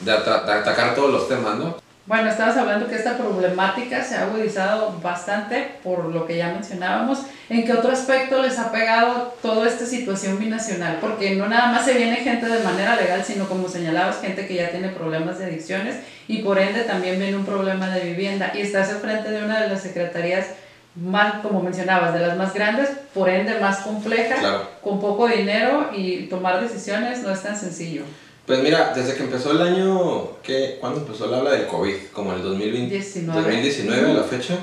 de, 0.00 0.10
atacar 0.10 0.96
todos 0.96 1.12
los 1.12 1.28
temas, 1.28 1.56
¿no? 1.56 1.87
Bueno, 2.08 2.30
estabas 2.30 2.56
hablando 2.56 2.88
que 2.88 2.94
esta 2.94 3.18
problemática 3.18 4.02
se 4.02 4.16
ha 4.16 4.22
agudizado 4.22 4.98
bastante 5.02 5.72
por 5.84 6.06
lo 6.06 6.26
que 6.26 6.38
ya 6.38 6.48
mencionábamos. 6.54 7.18
¿En 7.50 7.66
qué 7.66 7.74
otro 7.74 7.92
aspecto 7.92 8.40
les 8.40 8.58
ha 8.58 8.72
pegado 8.72 9.34
toda 9.42 9.68
esta 9.68 9.84
situación 9.84 10.38
binacional? 10.38 10.96
Porque 11.02 11.36
no 11.36 11.50
nada 11.50 11.70
más 11.70 11.84
se 11.84 11.92
viene 11.92 12.16
gente 12.16 12.46
de 12.46 12.64
manera 12.64 12.96
legal, 12.96 13.22
sino 13.22 13.46
como 13.46 13.68
señalabas, 13.68 14.22
gente 14.22 14.46
que 14.46 14.54
ya 14.54 14.70
tiene 14.70 14.88
problemas 14.88 15.38
de 15.38 15.44
adicciones 15.44 15.96
y 16.26 16.38
por 16.38 16.58
ende 16.58 16.84
también 16.84 17.18
viene 17.18 17.36
un 17.36 17.44
problema 17.44 17.90
de 17.90 18.00
vivienda. 18.00 18.52
Y 18.54 18.62
estás 18.62 18.88
enfrente 18.88 19.30
de 19.30 19.44
una 19.44 19.60
de 19.60 19.68
las 19.68 19.82
secretarías 19.82 20.46
más, 20.94 21.42
como 21.42 21.62
mencionabas, 21.62 22.14
de 22.14 22.20
las 22.20 22.38
más 22.38 22.54
grandes, 22.54 22.88
por 23.12 23.28
ende 23.28 23.60
más 23.60 23.80
compleja, 23.80 24.62
con 24.82 24.98
poco 24.98 25.28
dinero 25.28 25.90
y 25.94 26.22
tomar 26.22 26.62
decisiones 26.62 27.22
no 27.22 27.30
es 27.30 27.42
tan 27.42 27.54
sencillo. 27.58 28.04
Pues 28.48 28.62
mira, 28.62 28.94
desde 28.96 29.14
que 29.14 29.24
empezó 29.24 29.50
el 29.50 29.60
año, 29.60 30.40
¿qué? 30.42 30.78
¿cuándo 30.80 31.00
empezó 31.00 31.26
la 31.26 31.36
habla 31.36 31.50
del 31.50 31.66
COVID? 31.66 31.94
Como 32.14 32.32
el 32.32 32.42
2020, 32.42 32.94
19. 32.94 33.42
2019, 33.42 34.14
la 34.14 34.22
fecha. 34.22 34.56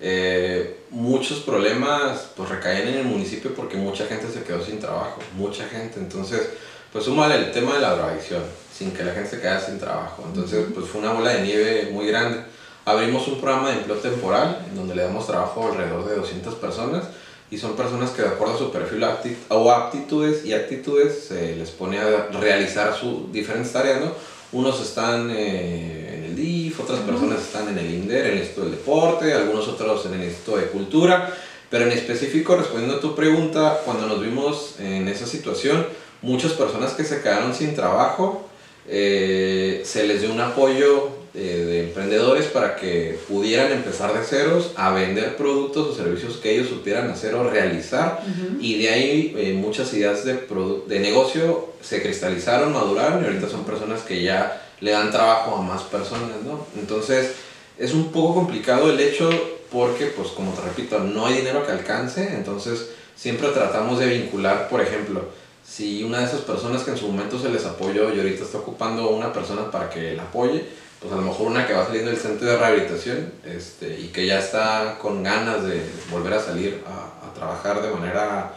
Eh, 0.00 0.84
muchos 0.90 1.40
problemas 1.40 2.28
pues 2.36 2.48
recaían 2.48 2.86
en 2.86 2.94
el 2.98 3.04
municipio 3.04 3.52
porque 3.52 3.76
mucha 3.76 4.06
gente 4.06 4.28
se 4.32 4.44
quedó 4.44 4.64
sin 4.64 4.78
trabajo, 4.78 5.18
mucha 5.36 5.66
gente. 5.66 5.98
Entonces, 5.98 6.50
pues 6.92 7.04
suma 7.04 7.34
el 7.34 7.50
tema 7.50 7.74
de 7.74 7.80
la 7.80 7.96
drogadicción, 7.96 8.44
sin 8.72 8.92
que 8.92 9.02
la 9.02 9.12
gente 9.12 9.30
se 9.30 9.40
quedara 9.40 9.58
sin 9.58 9.80
trabajo. 9.80 10.22
Entonces, 10.24 10.64
pues 10.72 10.86
fue 10.86 11.00
una 11.00 11.12
bola 11.12 11.30
de 11.30 11.42
nieve 11.42 11.88
muy 11.92 12.06
grande. 12.06 12.44
Abrimos 12.84 13.26
un 13.26 13.40
programa 13.40 13.70
de 13.70 13.78
empleo 13.78 13.96
temporal 13.96 14.64
en 14.70 14.76
donde 14.76 14.94
le 14.94 15.02
damos 15.02 15.26
trabajo 15.26 15.66
a 15.66 15.72
alrededor 15.72 16.08
de 16.08 16.14
200 16.14 16.54
personas 16.54 17.06
y 17.52 17.58
son 17.58 17.76
personas 17.76 18.12
que 18.12 18.22
de 18.22 18.28
acuerdo 18.28 18.54
a 18.54 18.58
su 18.58 18.72
perfil 18.72 19.04
o 19.50 19.70
aptitudes 19.70 20.46
y 20.46 20.54
actitudes 20.54 21.26
se 21.28 21.54
les 21.54 21.68
pone 21.68 21.98
a 21.98 22.28
realizar 22.40 22.96
sus 22.98 23.30
diferentes 23.30 23.70
tareas, 23.74 24.00
¿no? 24.00 24.12
Unos 24.52 24.80
están 24.80 25.30
eh, 25.30 26.14
en 26.16 26.24
el 26.24 26.34
DIF, 26.34 26.80
otras 26.80 27.00
personas 27.00 27.42
están 27.42 27.68
en 27.68 27.76
el 27.76 27.90
INDER, 27.90 28.24
en 28.24 28.32
el 28.32 28.38
Instituto 28.38 28.70
del 28.70 28.78
Deporte, 28.78 29.34
algunos 29.34 29.68
otros 29.68 30.06
en 30.06 30.14
el 30.14 30.24
Instituto 30.24 30.56
de 30.56 30.66
Cultura, 30.68 31.36
pero 31.68 31.84
en 31.84 31.92
específico, 31.92 32.56
respondiendo 32.56 32.96
a 32.96 33.00
tu 33.00 33.14
pregunta, 33.14 33.82
cuando 33.84 34.06
nos 34.06 34.22
vimos 34.22 34.76
en 34.78 35.06
esa 35.08 35.26
situación, 35.26 35.86
muchas 36.22 36.52
personas 36.52 36.94
que 36.94 37.04
se 37.04 37.20
quedaron 37.20 37.54
sin 37.54 37.74
trabajo, 37.74 38.48
eh, 38.88 39.82
se 39.84 40.06
les 40.06 40.22
dio 40.22 40.32
un 40.32 40.40
apoyo 40.40 41.21
eh, 41.34 41.64
de 41.66 41.84
emprendedores 41.84 42.46
para 42.46 42.76
que 42.76 43.18
pudieran 43.26 43.72
empezar 43.72 44.12
de 44.12 44.22
ceros 44.22 44.72
a 44.76 44.92
vender 44.92 45.36
productos 45.36 45.88
o 45.88 45.94
servicios 45.94 46.36
que 46.36 46.54
ellos 46.54 46.68
supieran 46.68 47.10
hacer 47.10 47.34
o 47.34 47.48
realizar. 47.48 48.22
Y 48.60 48.82
de 48.82 48.88
ahí 48.90 49.34
eh, 49.38 49.54
muchas 49.54 49.92
ideas 49.94 50.24
de, 50.24 50.46
de 50.86 51.00
negocio 51.00 51.72
se 51.80 52.02
cristalizaron, 52.02 52.72
maduraron 52.72 53.22
y 53.22 53.26
ahorita 53.26 53.48
son 53.48 53.64
personas 53.64 54.02
que 54.02 54.22
ya 54.22 54.62
le 54.80 54.90
dan 54.90 55.10
trabajo 55.10 55.56
a 55.56 55.62
más 55.62 55.82
personas, 55.84 56.42
¿no? 56.44 56.66
Entonces 56.78 57.32
es 57.78 57.94
un 57.94 58.12
poco 58.12 58.34
complicado 58.34 58.90
el 58.90 59.00
hecho 59.00 59.30
porque, 59.70 60.06
pues 60.06 60.28
como 60.28 60.52
te 60.52 60.60
repito, 60.60 60.98
no 60.98 61.24
hay 61.24 61.36
dinero 61.36 61.64
que 61.64 61.72
alcance, 61.72 62.34
entonces 62.34 62.90
siempre 63.16 63.48
tratamos 63.48 63.98
de 63.98 64.06
vincular, 64.06 64.68
por 64.68 64.82
ejemplo, 64.82 65.22
si 65.66 66.04
una 66.04 66.18
de 66.18 66.26
esas 66.26 66.42
personas 66.42 66.82
que 66.82 66.90
en 66.90 66.98
su 66.98 67.06
momento 67.06 67.38
se 67.38 67.48
les 67.48 67.64
apoyó 67.64 68.12
y 68.12 68.18
ahorita 68.18 68.44
está 68.44 68.58
ocupando 68.58 69.08
una 69.08 69.32
persona 69.32 69.70
para 69.70 69.88
que 69.88 70.14
la 70.14 70.24
apoye, 70.24 70.64
pues 71.02 71.12
a 71.12 71.16
lo 71.16 71.22
mejor 71.22 71.48
una 71.48 71.66
que 71.66 71.72
va 71.72 71.84
saliendo 71.84 72.10
del 72.10 72.20
centro 72.20 72.46
de 72.46 72.56
rehabilitación 72.56 73.32
este, 73.44 73.98
y 73.98 74.08
que 74.08 74.24
ya 74.24 74.38
está 74.38 74.98
con 75.00 75.22
ganas 75.22 75.64
de 75.64 75.82
volver 76.10 76.34
a 76.34 76.40
salir 76.40 76.82
a, 76.86 77.26
a 77.26 77.34
trabajar 77.34 77.82
de 77.82 77.90
manera 77.90 78.54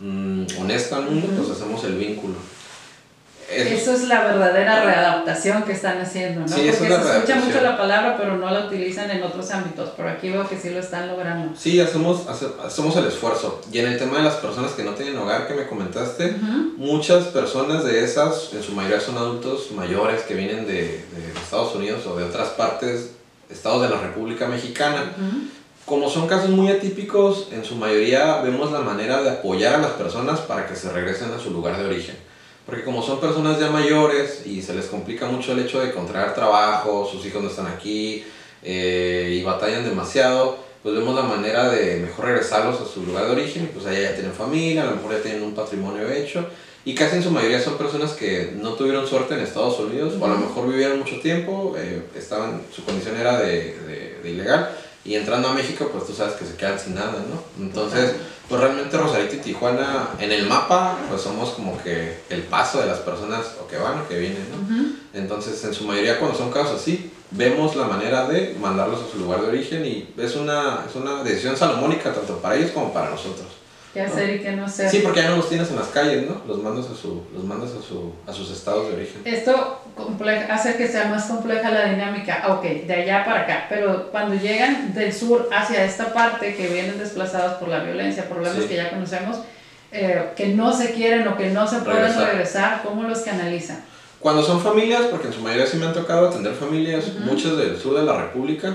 mm, 0.00 0.44
honesta 0.60 0.96
al 0.96 1.04
mundo, 1.04 1.28
pues 1.36 1.50
hacemos 1.50 1.84
el 1.84 1.94
vínculo. 1.94 2.34
Eso, 3.56 3.92
es 3.92 4.08
la 4.08 4.24
verdadera 4.24 4.84
readaptación 4.84 5.62
que 5.62 5.72
están 5.72 6.00
haciendo, 6.00 6.40
¿no? 6.40 6.46
Porque 6.46 6.72
se 6.72 6.86
escucha 6.86 7.36
mucho 7.36 7.60
la 7.60 7.76
palabra, 7.76 8.16
pero 8.16 8.36
no 8.36 8.50
la 8.50 8.66
utilizan 8.66 9.10
en 9.10 9.22
otros 9.22 9.50
ámbitos. 9.50 9.90
Pero 9.96 10.10
aquí 10.10 10.30
veo 10.30 10.48
que 10.48 10.58
sí 10.58 10.70
lo 10.70 10.80
están 10.80 11.08
logrando. 11.08 11.56
Sí, 11.56 11.80
hacemos, 11.80 12.26
hacemos 12.28 12.96
el 12.96 13.06
esfuerzo. 13.06 13.60
Y 13.72 13.78
en 13.78 13.88
el 13.88 13.98
tema 13.98 14.18
de 14.18 14.24
las 14.24 14.34
personas 14.34 14.72
que 14.72 14.82
no 14.82 14.92
tienen 14.92 15.16
hogar, 15.16 15.46
que 15.46 15.54
me 15.54 15.66
comentaste, 15.66 16.36
muchas 16.76 17.24
personas 17.26 17.84
de 17.84 18.04
esas, 18.04 18.52
en 18.52 18.62
su 18.62 18.72
mayoría 18.72 19.00
son 19.00 19.16
adultos 19.16 19.70
mayores 19.72 20.22
que 20.22 20.34
vienen 20.34 20.66
de, 20.66 20.82
de 20.82 21.32
Estados 21.42 21.74
Unidos 21.74 22.06
o 22.06 22.16
de 22.16 22.24
otras 22.24 22.48
partes, 22.50 23.12
estados 23.50 23.82
de 23.82 23.88
la 23.88 24.00
República 24.00 24.46
Mexicana. 24.48 25.12
Como 25.84 26.08
son 26.08 26.26
casos 26.26 26.48
muy 26.48 26.70
atípicos, 26.70 27.48
en 27.52 27.62
su 27.62 27.76
mayoría 27.76 28.40
vemos 28.40 28.72
la 28.72 28.80
manera 28.80 29.22
de 29.22 29.30
apoyar 29.30 29.74
a 29.74 29.78
las 29.78 29.90
personas 29.92 30.40
para 30.40 30.66
que 30.66 30.74
se 30.74 30.90
regresen 30.90 31.30
a 31.32 31.38
su 31.38 31.50
lugar 31.50 31.76
de 31.76 31.84
origen 31.84 32.16
porque 32.66 32.84
como 32.84 33.02
son 33.02 33.20
personas 33.20 33.60
ya 33.60 33.70
mayores 33.70 34.42
y 34.46 34.62
se 34.62 34.74
les 34.74 34.86
complica 34.86 35.26
mucho 35.26 35.52
el 35.52 35.60
hecho 35.60 35.80
de 35.80 35.90
encontrar 35.90 36.34
trabajo, 36.34 37.08
sus 37.10 37.24
hijos 37.26 37.42
no 37.42 37.50
están 37.50 37.66
aquí 37.66 38.24
eh, 38.62 39.36
y 39.38 39.42
batallan 39.42 39.84
demasiado, 39.84 40.58
pues 40.82 40.94
vemos 40.94 41.14
la 41.14 41.22
manera 41.22 41.70
de 41.70 41.96
mejor 41.96 42.26
regresarlos 42.26 42.80
a 42.80 42.86
su 42.86 43.04
lugar 43.04 43.26
de 43.26 43.32
origen 43.32 43.70
pues 43.72 43.86
allá 43.86 44.00
ya 44.00 44.14
tienen 44.14 44.32
familia, 44.32 44.82
a 44.82 44.86
lo 44.86 44.96
mejor 44.96 45.12
ya 45.12 45.22
tienen 45.22 45.42
un 45.42 45.54
patrimonio 45.54 46.10
hecho. 46.10 46.46
Y 46.86 46.94
casi 46.94 47.16
en 47.16 47.22
su 47.22 47.30
mayoría 47.30 47.60
son 47.60 47.78
personas 47.78 48.12
que 48.12 48.52
no 48.56 48.74
tuvieron 48.74 49.06
suerte 49.06 49.32
en 49.32 49.40
Estados 49.40 49.78
Unidos 49.80 50.14
o 50.20 50.24
a 50.24 50.28
lo 50.28 50.36
mejor 50.36 50.68
vivieron 50.68 50.98
mucho 50.98 51.18
tiempo, 51.18 51.74
eh, 51.78 52.02
estaban, 52.14 52.60
su 52.70 52.84
condición 52.84 53.16
era 53.16 53.38
de, 53.38 53.74
de, 53.86 54.18
de 54.22 54.30
ilegal 54.30 54.70
y 55.04 55.14
entrando 55.14 55.48
a 55.48 55.52
México 55.52 55.88
pues 55.92 56.06
tú 56.06 56.14
sabes 56.14 56.34
que 56.34 56.46
se 56.46 56.56
quedan 56.56 56.78
sin 56.78 56.94
nada, 56.94 57.12
¿no? 57.28 57.64
Entonces 57.64 58.14
pues 58.48 58.60
realmente 58.60 58.96
Rosarito 58.96 59.36
y 59.36 59.38
Tijuana 59.38 60.10
en 60.18 60.32
el 60.32 60.46
mapa 60.46 60.98
pues 61.08 61.22
somos 61.22 61.50
como 61.50 61.82
que 61.82 62.20
el 62.30 62.42
paso 62.42 62.80
de 62.80 62.86
las 62.86 62.98
personas 62.98 63.46
o 63.62 63.66
que 63.66 63.76
van 63.76 64.00
o 64.00 64.08
que 64.08 64.18
vienen, 64.18 64.46
¿no? 64.50 64.94
Entonces 65.12 65.62
en 65.64 65.74
su 65.74 65.84
mayoría 65.84 66.18
cuando 66.18 66.36
son 66.36 66.50
casos 66.50 66.80
así 66.80 67.10
vemos 67.30 67.76
la 67.76 67.86
manera 67.86 68.26
de 68.26 68.56
mandarlos 68.60 69.00
a 69.02 69.10
su 69.10 69.18
lugar 69.18 69.42
de 69.42 69.48
origen 69.48 69.84
y 69.84 70.08
es 70.16 70.36
una, 70.36 70.84
es 70.88 70.94
una 70.94 71.22
decisión 71.22 71.56
salomónica 71.56 72.12
tanto 72.12 72.38
para 72.38 72.56
ellos 72.56 72.70
como 72.70 72.92
para 72.92 73.10
nosotros. 73.10 73.46
¿Qué 73.94 74.00
hacer 74.00 74.34
y 74.34 74.40
qué 74.40 74.50
no 74.50 74.64
hacer? 74.64 74.90
Sí, 74.90 75.02
porque 75.04 75.22
ya 75.22 75.30
no 75.30 75.36
los 75.36 75.48
tienes 75.48 75.70
en 75.70 75.76
las 75.76 75.86
calles, 75.86 76.28
¿no? 76.28 76.42
Los 76.48 76.60
mandas 76.60 76.86
a, 76.86 76.96
su, 77.00 77.22
los 77.32 77.44
mandas 77.44 77.70
a, 77.70 77.80
su, 77.80 78.12
a 78.26 78.32
sus 78.32 78.50
estados 78.50 78.88
de 78.88 78.94
origen. 78.96 79.22
Esto 79.24 79.82
hace 80.50 80.74
que 80.74 80.88
sea 80.88 81.04
más 81.04 81.26
compleja 81.26 81.70
la 81.70 81.84
dinámica, 81.84 82.42
ah, 82.42 82.54
ok, 82.54 82.64
de 82.64 82.92
allá 82.92 83.24
para 83.24 83.42
acá, 83.42 83.66
pero 83.68 84.10
cuando 84.10 84.34
llegan 84.34 84.92
del 84.94 85.12
sur 85.12 85.48
hacia 85.52 85.84
esta 85.84 86.12
parte, 86.12 86.56
que 86.56 86.66
vienen 86.66 86.98
desplazados 86.98 87.52
por 87.54 87.68
la 87.68 87.84
violencia, 87.84 88.28
problemas 88.28 88.64
que 88.64 88.74
ya 88.74 88.90
conocemos, 88.90 89.36
eh, 89.92 90.32
que 90.34 90.48
no 90.48 90.76
se 90.76 90.92
quieren 90.92 91.28
o 91.28 91.36
que 91.36 91.50
no 91.50 91.64
se 91.68 91.78
pueden 91.78 92.18
regresar, 92.18 92.82
¿cómo 92.82 93.04
los 93.04 93.20
canalizan? 93.20 93.84
Cuando 94.18 94.42
son 94.42 94.60
familias, 94.60 95.02
porque 95.02 95.28
en 95.28 95.34
su 95.34 95.40
mayoría 95.40 95.66
sí 95.68 95.76
me 95.76 95.86
han 95.86 95.94
tocado 95.94 96.30
atender 96.30 96.52
familias, 96.54 97.04
muchas 97.24 97.56
del 97.56 97.78
sur 97.78 97.96
de 97.96 98.04
la 98.04 98.16
República, 98.20 98.74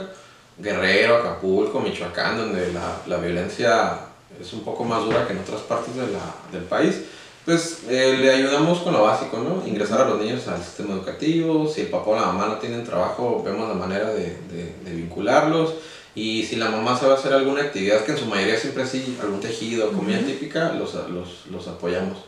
Guerrero, 0.57 1.17
Acapulco, 1.17 1.81
Michoacán, 1.81 2.37
donde 2.37 2.71
la, 2.71 3.01
la 3.05 3.17
violencia 3.17 4.08
es 4.39 4.53
un 4.53 4.61
poco 4.61 4.83
más 4.83 5.03
dura 5.05 5.27
que 5.27 5.33
en 5.33 5.39
otras 5.39 5.61
partes 5.61 5.95
de 5.95 6.07
la, 6.07 6.35
del 6.51 6.63
país, 6.63 7.01
pues 7.45 7.79
eh, 7.89 8.17
le 8.19 8.31
ayudamos 8.31 8.79
con 8.79 8.93
lo 8.93 9.03
básico, 9.03 9.37
¿no? 9.37 9.65
Ingresar 9.67 10.01
a 10.01 10.09
los 10.09 10.21
niños 10.21 10.47
al 10.47 10.61
sistema 10.63 10.93
educativo, 10.93 11.67
si 11.67 11.81
el 11.81 11.87
papá 11.87 12.11
o 12.11 12.15
la 12.15 12.27
mamá 12.27 12.47
no 12.47 12.55
tienen 12.57 12.83
trabajo, 12.83 13.41
vemos 13.43 13.67
la 13.67 13.73
manera 13.73 14.11
de, 14.11 14.37
de, 14.83 14.91
vincularlos, 14.91 15.73
y 16.15 16.43
si 16.43 16.57
la 16.57 16.69
mamá 16.69 16.97
sabe 16.97 17.13
hacer 17.13 17.33
alguna 17.33 17.61
actividad, 17.61 18.03
que 18.03 18.11
en 18.11 18.17
su 18.17 18.25
mayoría 18.25 18.57
siempre 18.57 18.85
sí, 18.85 19.17
algún 19.21 19.39
tejido, 19.39 19.91
comida 19.91 20.19
típica, 20.19 20.73
los, 20.73 20.93
los, 21.09 21.45
los 21.49 21.67
apoyamos. 21.67 22.19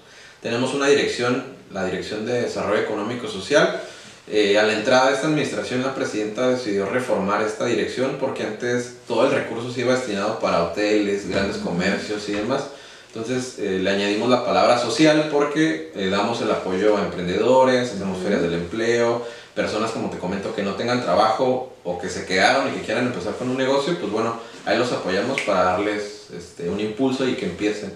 Tenemos 0.42 0.74
una 0.74 0.88
dirección, 0.88 1.44
la 1.72 1.86
Dirección 1.86 2.26
de 2.26 2.42
Desarrollo 2.42 2.82
Económico 2.82 3.28
Social, 3.28 3.82
eh, 4.28 4.58
a 4.58 4.64
la 4.64 4.74
entrada 4.74 5.08
de 5.08 5.16
esta 5.16 5.28
administración, 5.28 5.82
la 5.82 5.96
presidenta 5.96 6.48
decidió 6.48 6.86
reformar 6.86 7.42
esta 7.42 7.66
dirección 7.66 8.18
porque 8.20 8.44
antes 8.44 8.98
todo 9.08 9.26
el 9.26 9.32
recurso 9.32 9.72
se 9.72 9.82
iba 9.82 9.94
destinado 9.94 10.40
para 10.40 10.64
hoteles, 10.64 11.30
grandes 11.30 11.58
comercios 11.58 12.30
y 12.30 12.34
demás. 12.34 12.64
Entonces 13.14 13.60
eh, 13.60 13.80
le 13.80 13.90
añadimos 13.90 14.30
la 14.30 14.46
palabra 14.46 14.78
social 14.80 15.28
porque 15.30 15.92
eh, 15.96 16.10
damos 16.10 16.42
el 16.42 16.50
apoyo 16.50 16.96
a 16.96 17.02
emprendedores, 17.02 17.92
hacemos 17.92 18.20
ferias 18.20 18.42
del 18.42 18.54
empleo, 18.54 19.26
personas 19.54 19.92
como 19.92 20.10
te 20.10 20.18
comento 20.18 20.56
que 20.56 20.64
no 20.64 20.76
tengan 20.76 21.02
trabajo 21.02 21.74
o 21.84 22.00
que 22.00 22.08
se 22.08 22.26
quedaron 22.26 22.70
y 22.70 22.72
que 22.72 22.86
quieran 22.86 23.08
empezar 23.08 23.36
con 23.36 23.50
un 23.50 23.58
negocio, 23.58 23.98
pues 24.00 24.10
bueno, 24.10 24.40
ahí 24.66 24.78
los 24.78 24.94
apoyamos 24.94 25.42
para 25.42 25.64
darles 25.64 26.28
este, 26.38 26.70
un 26.70 26.80
impulso 26.80 27.28
y 27.28 27.34
que 27.34 27.48
empiecen. 27.48 27.94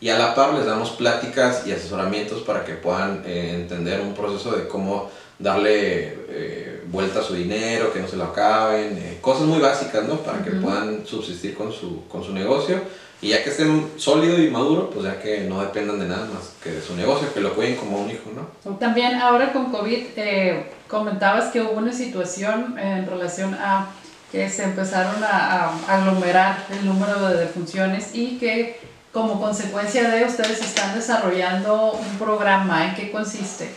y 0.00 0.08
a 0.08 0.18
la 0.18 0.34
par 0.34 0.52
les 0.54 0.66
damos 0.66 0.90
pláticas 0.90 1.64
y 1.66 1.72
asesoramientos 1.72 2.42
para 2.42 2.64
que 2.64 2.74
puedan 2.74 3.22
eh, 3.24 3.52
entender 3.54 4.00
un 4.00 4.14
proceso 4.14 4.50
de 4.50 4.66
cómo 4.66 5.10
darle 5.38 6.14
eh, 6.28 6.82
vuelta 6.86 7.20
a 7.20 7.22
su 7.22 7.34
dinero, 7.34 7.92
que 7.92 8.00
no 8.00 8.08
se 8.08 8.16
lo 8.16 8.24
acaben, 8.24 8.96
eh, 8.98 9.18
cosas 9.20 9.42
muy 9.42 9.60
básicas, 9.60 10.04
¿no? 10.04 10.16
Para 10.18 10.42
que 10.42 10.52
puedan 10.52 11.06
subsistir 11.06 11.54
con 11.54 11.72
su, 11.72 12.06
con 12.08 12.24
su 12.24 12.32
negocio 12.32 12.80
y 13.20 13.28
ya 13.30 13.42
que 13.42 13.50
estén 13.50 13.92
sólido 13.96 14.38
y 14.38 14.50
maduro, 14.50 14.90
pues 14.90 15.04
ya 15.04 15.18
que 15.20 15.40
no 15.40 15.60
dependan 15.60 15.98
de 15.98 16.06
nada 16.06 16.26
más 16.26 16.52
que 16.62 16.70
de 16.70 16.82
su 16.82 16.94
negocio, 16.94 17.32
que 17.32 17.40
lo 17.40 17.54
cuiden 17.54 17.76
como 17.76 17.98
un 17.98 18.10
hijo, 18.10 18.30
¿no? 18.34 18.76
También 18.76 19.14
ahora 19.16 19.52
con 19.52 19.70
COVID 19.70 20.06
eh, 20.16 20.70
comentabas 20.86 21.46
que 21.46 21.60
hubo 21.62 21.72
una 21.72 21.92
situación 21.92 22.78
en 22.78 23.06
relación 23.06 23.54
a 23.54 23.88
que 24.30 24.50
se 24.50 24.64
empezaron 24.64 25.22
a, 25.24 25.70
a 25.70 25.96
aglomerar 25.96 26.66
el 26.70 26.84
número 26.84 27.28
de 27.28 27.38
defunciones 27.38 28.10
y 28.12 28.38
que 28.38 28.78
como 29.12 29.40
consecuencia 29.40 30.10
de 30.10 30.24
ustedes 30.24 30.60
están 30.60 30.94
desarrollando 30.94 31.92
un 31.92 32.18
programa. 32.18 32.88
¿En 32.88 32.94
qué 32.94 33.10
consiste? 33.10 33.70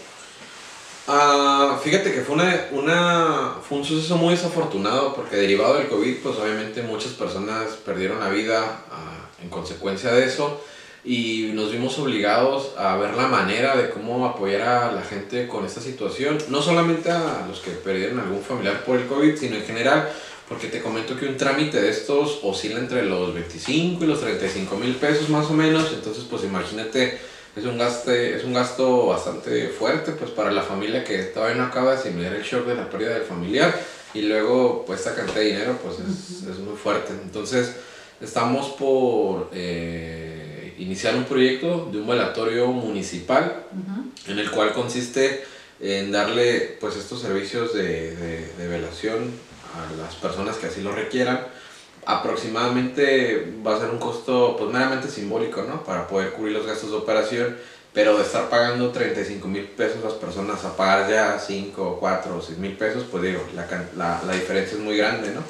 Ah, 1.12 1.80
fíjate 1.84 2.14
que 2.14 2.22
fue, 2.22 2.36
una, 2.36 2.68
una, 2.72 3.56
fue 3.68 3.80
un 3.80 3.84
suceso 3.84 4.16
muy 4.16 4.36
desafortunado 4.36 5.16
porque 5.16 5.38
derivado 5.38 5.80
del 5.80 5.88
COVID, 5.88 6.18
pues 6.18 6.38
obviamente 6.38 6.84
muchas 6.84 7.14
personas 7.14 7.70
perdieron 7.84 8.20
la 8.20 8.30
vida 8.30 8.84
ah, 8.92 9.28
en 9.42 9.50
consecuencia 9.50 10.12
de 10.12 10.26
eso 10.26 10.62
y 11.04 11.50
nos 11.56 11.72
vimos 11.72 11.98
obligados 11.98 12.74
a 12.78 12.96
ver 12.98 13.16
la 13.16 13.28
manera 13.28 13.76
de 13.76 13.90
cómo 13.90 14.24
apoyar 14.24 14.62
a 14.62 14.92
la 14.92 15.02
gente 15.02 15.48
con 15.48 15.66
esta 15.66 15.82
situación, 15.82 16.38
no 16.50 16.62
solamente 16.62 17.10
a 17.10 17.44
los 17.50 17.58
que 17.62 17.72
perdieron 17.72 18.20
algún 18.20 18.44
familiar 18.44 18.84
por 18.84 19.00
el 19.00 19.08
COVID, 19.08 19.36
sino 19.36 19.56
en 19.56 19.64
general, 19.64 20.12
porque 20.48 20.68
te 20.68 20.80
comento 20.80 21.18
que 21.18 21.26
un 21.26 21.38
trámite 21.38 21.82
de 21.82 21.90
estos 21.90 22.42
oscila 22.44 22.78
entre 22.78 23.04
los 23.06 23.34
25 23.34 24.04
y 24.04 24.08
los 24.08 24.22
35 24.22 24.76
mil 24.76 24.94
pesos 24.94 25.28
más 25.30 25.48
o 25.48 25.54
menos, 25.54 25.92
entonces 25.92 26.26
pues 26.30 26.44
imagínate 26.44 27.18
es 27.60 27.66
un, 27.66 27.78
gaste, 27.78 28.36
es 28.36 28.44
un 28.44 28.54
gasto 28.54 29.08
bastante 29.08 29.68
fuerte 29.68 30.14
pues 30.14 30.32
para 30.32 30.52
la 30.52 30.64
familia 30.64 31.04
que 31.04 31.24
todavía 31.24 31.58
no 31.58 31.66
acaba 31.66 31.92
de 31.92 31.98
asimilar 31.98 32.34
el 32.34 32.44
shock 32.44 32.66
de 32.66 32.76
la 32.76 32.90
pérdida 32.90 33.14
del 33.14 33.24
familiar. 33.24 33.78
Y 34.14 34.24
luego 34.24 34.84
pues 34.86 35.00
esta 35.00 35.16
cantidad 35.16 35.42
de 35.42 35.46
dinero 35.46 35.80
pues 35.84 35.98
es, 36.00 36.48
es 36.50 36.60
muy 36.60 36.76
fuerte. 36.76 37.14
Entonces 37.24 37.76
estamos 38.22 38.70
por 38.70 39.50
eh, 39.54 40.74
iniciar 40.80 41.16
un 41.16 41.26
proyecto 41.26 41.90
de 41.92 42.00
un 42.00 42.08
velatorio 42.08 42.68
municipal 42.68 43.64
en 44.28 44.40
el 44.40 44.50
cual 44.50 44.74
consiste 44.74 45.44
en 45.80 46.12
darle 46.12 46.78
pues 46.80 46.96
estos 46.96 47.22
servicios 47.22 47.74
de, 47.74 48.16
de, 48.16 48.54
de 48.58 48.68
velación 48.68 49.32
a 49.76 50.02
las 50.02 50.16
personas 50.16 50.58
que 50.58 50.68
así 50.68 50.82
lo 50.82 50.94
requieran 50.94 51.46
aproximadamente 52.10 53.54
va 53.66 53.76
a 53.76 53.80
ser 53.80 53.92
un 53.92 54.00
costo 54.00 54.56
pues 54.58 54.72
meramente 54.72 55.08
simbólico, 55.08 55.62
¿no? 55.62 55.84
Para 55.84 56.08
poder 56.08 56.32
cubrir 56.32 56.56
los 56.56 56.66
gastos 56.66 56.90
de 56.90 56.98
operación, 56.98 57.56
pero 57.94 58.18
de 58.18 58.24
estar 58.24 58.50
pagando 58.50 58.90
35 58.90 59.48
mil 59.48 59.66
pesos 59.66 60.04
las 60.04 60.14
personas 60.14 60.66
a 60.66 60.76
pagar 60.76 61.08
ya 61.08 61.40
5, 61.40 61.98
4 62.00 62.36
o 62.36 62.42
6 62.42 62.58
mil 62.58 62.74
pesos, 62.74 63.06
pues 63.12 63.22
digo, 63.22 63.46
la, 63.56 63.68
la, 63.96 64.22
la, 64.26 64.34
diferencia 64.34 64.76
es 64.76 64.84
muy 64.84 64.98
grande, 64.98 65.32
¿no? 65.36 65.44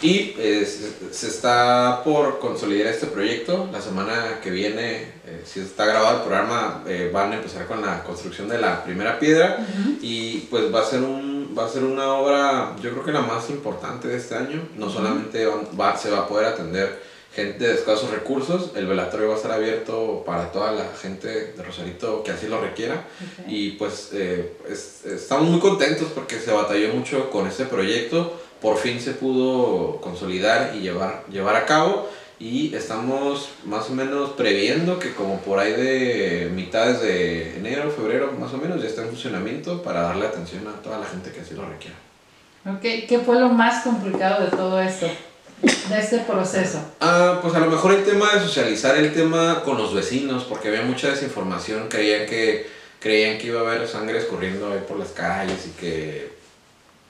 Y 0.00 0.34
eh, 0.38 0.66
se, 1.10 1.26
está 1.26 2.02
por 2.02 2.38
consolidar 2.38 2.88
este 2.88 3.06
proyecto. 3.06 3.68
La 3.70 3.82
semana 3.82 4.40
que 4.42 4.50
viene, 4.50 5.12
eh, 5.26 5.42
si 5.44 5.60
está 5.60 5.84
grabado 5.84 6.18
el 6.18 6.22
programa, 6.22 6.82
eh, 6.86 7.10
van 7.12 7.32
a 7.32 7.36
empezar 7.36 7.66
con 7.66 7.82
la 7.82 8.02
construcción 8.04 8.48
de 8.48 8.58
la 8.58 8.84
primera 8.84 9.18
piedra 9.18 9.66
y 10.00 10.40
pues 10.50 10.74
va 10.74 10.80
a 10.80 10.84
ser 10.84 11.00
un 11.00 11.35
va 11.56 11.66
a 11.66 11.68
ser 11.68 11.84
una 11.84 12.14
obra, 12.14 12.76
yo 12.82 12.90
creo 12.90 13.04
que 13.04 13.12
la 13.12 13.22
más 13.22 13.48
importante 13.50 14.08
de 14.08 14.16
este 14.16 14.34
año. 14.34 14.68
No 14.76 14.90
solamente 14.90 15.46
va, 15.46 15.96
se 15.96 16.10
va 16.10 16.18
a 16.18 16.28
poder 16.28 16.46
atender 16.46 17.02
gente 17.34 17.66
de 17.66 17.74
escasos 17.74 18.10
recursos, 18.10 18.70
el 18.76 18.86
velatorio 18.86 19.28
va 19.28 19.34
a 19.34 19.36
estar 19.36 19.52
abierto 19.52 20.22
para 20.24 20.50
toda 20.50 20.72
la 20.72 20.86
gente 20.98 21.52
de 21.52 21.62
Rosarito 21.62 22.22
que 22.22 22.30
así 22.30 22.48
lo 22.48 22.60
requiera. 22.60 23.04
Y 23.46 23.72
pues 23.72 24.10
eh, 24.12 24.56
estamos 25.04 25.48
muy 25.48 25.60
contentos 25.60 26.08
porque 26.14 26.38
se 26.38 26.50
batalló 26.50 26.94
mucho 26.94 27.30
con 27.30 27.46
este 27.46 27.66
proyecto, 27.66 28.40
por 28.60 28.78
fin 28.78 29.00
se 29.00 29.12
pudo 29.12 30.00
consolidar 30.00 30.74
y 30.76 30.80
llevar, 30.80 31.24
llevar 31.30 31.56
a 31.56 31.66
cabo 31.66 32.08
y 32.38 32.74
estamos 32.74 33.50
más 33.64 33.88
o 33.88 33.94
menos 33.94 34.30
previendo 34.30 34.98
que 34.98 35.14
como 35.14 35.40
por 35.40 35.58
ahí 35.58 35.72
de 35.72 36.50
mitades 36.54 37.00
de 37.00 37.56
enero, 37.56 37.90
febrero 37.90 38.32
más 38.38 38.52
o 38.52 38.58
menos 38.58 38.82
ya 38.82 38.88
está 38.88 39.02
en 39.02 39.08
funcionamiento 39.08 39.82
para 39.82 40.02
darle 40.02 40.26
atención 40.26 40.66
a 40.68 40.82
toda 40.82 40.98
la 40.98 41.06
gente 41.06 41.30
que 41.32 41.40
así 41.40 41.54
lo 41.54 41.66
requiera. 41.66 41.96
Ok, 42.66 43.06
¿qué 43.08 43.22
fue 43.24 43.40
lo 43.40 43.48
más 43.48 43.84
complicado 43.84 44.44
de 44.44 44.50
todo 44.50 44.80
esto? 44.80 45.06
De 45.62 45.98
este 45.98 46.18
proceso. 46.18 46.80
Ah, 47.00 47.38
pues 47.40 47.54
a 47.54 47.60
lo 47.60 47.70
mejor 47.70 47.94
el 47.94 48.04
tema 48.04 48.34
de 48.34 48.40
socializar 48.40 48.96
el 48.96 49.14
tema 49.14 49.62
con 49.64 49.78
los 49.78 49.94
vecinos, 49.94 50.44
porque 50.44 50.68
había 50.68 50.82
mucha 50.82 51.08
desinformación, 51.08 51.88
creían 51.88 52.26
que, 52.26 52.68
creían 53.00 53.38
que 53.38 53.46
iba 53.46 53.60
a 53.60 53.62
haber 53.62 53.88
sangre 53.88 54.18
escurriendo 54.18 54.70
ahí 54.70 54.80
por 54.86 54.98
las 54.98 55.10
calles 55.10 55.66
y 55.68 55.80
que 55.80 56.32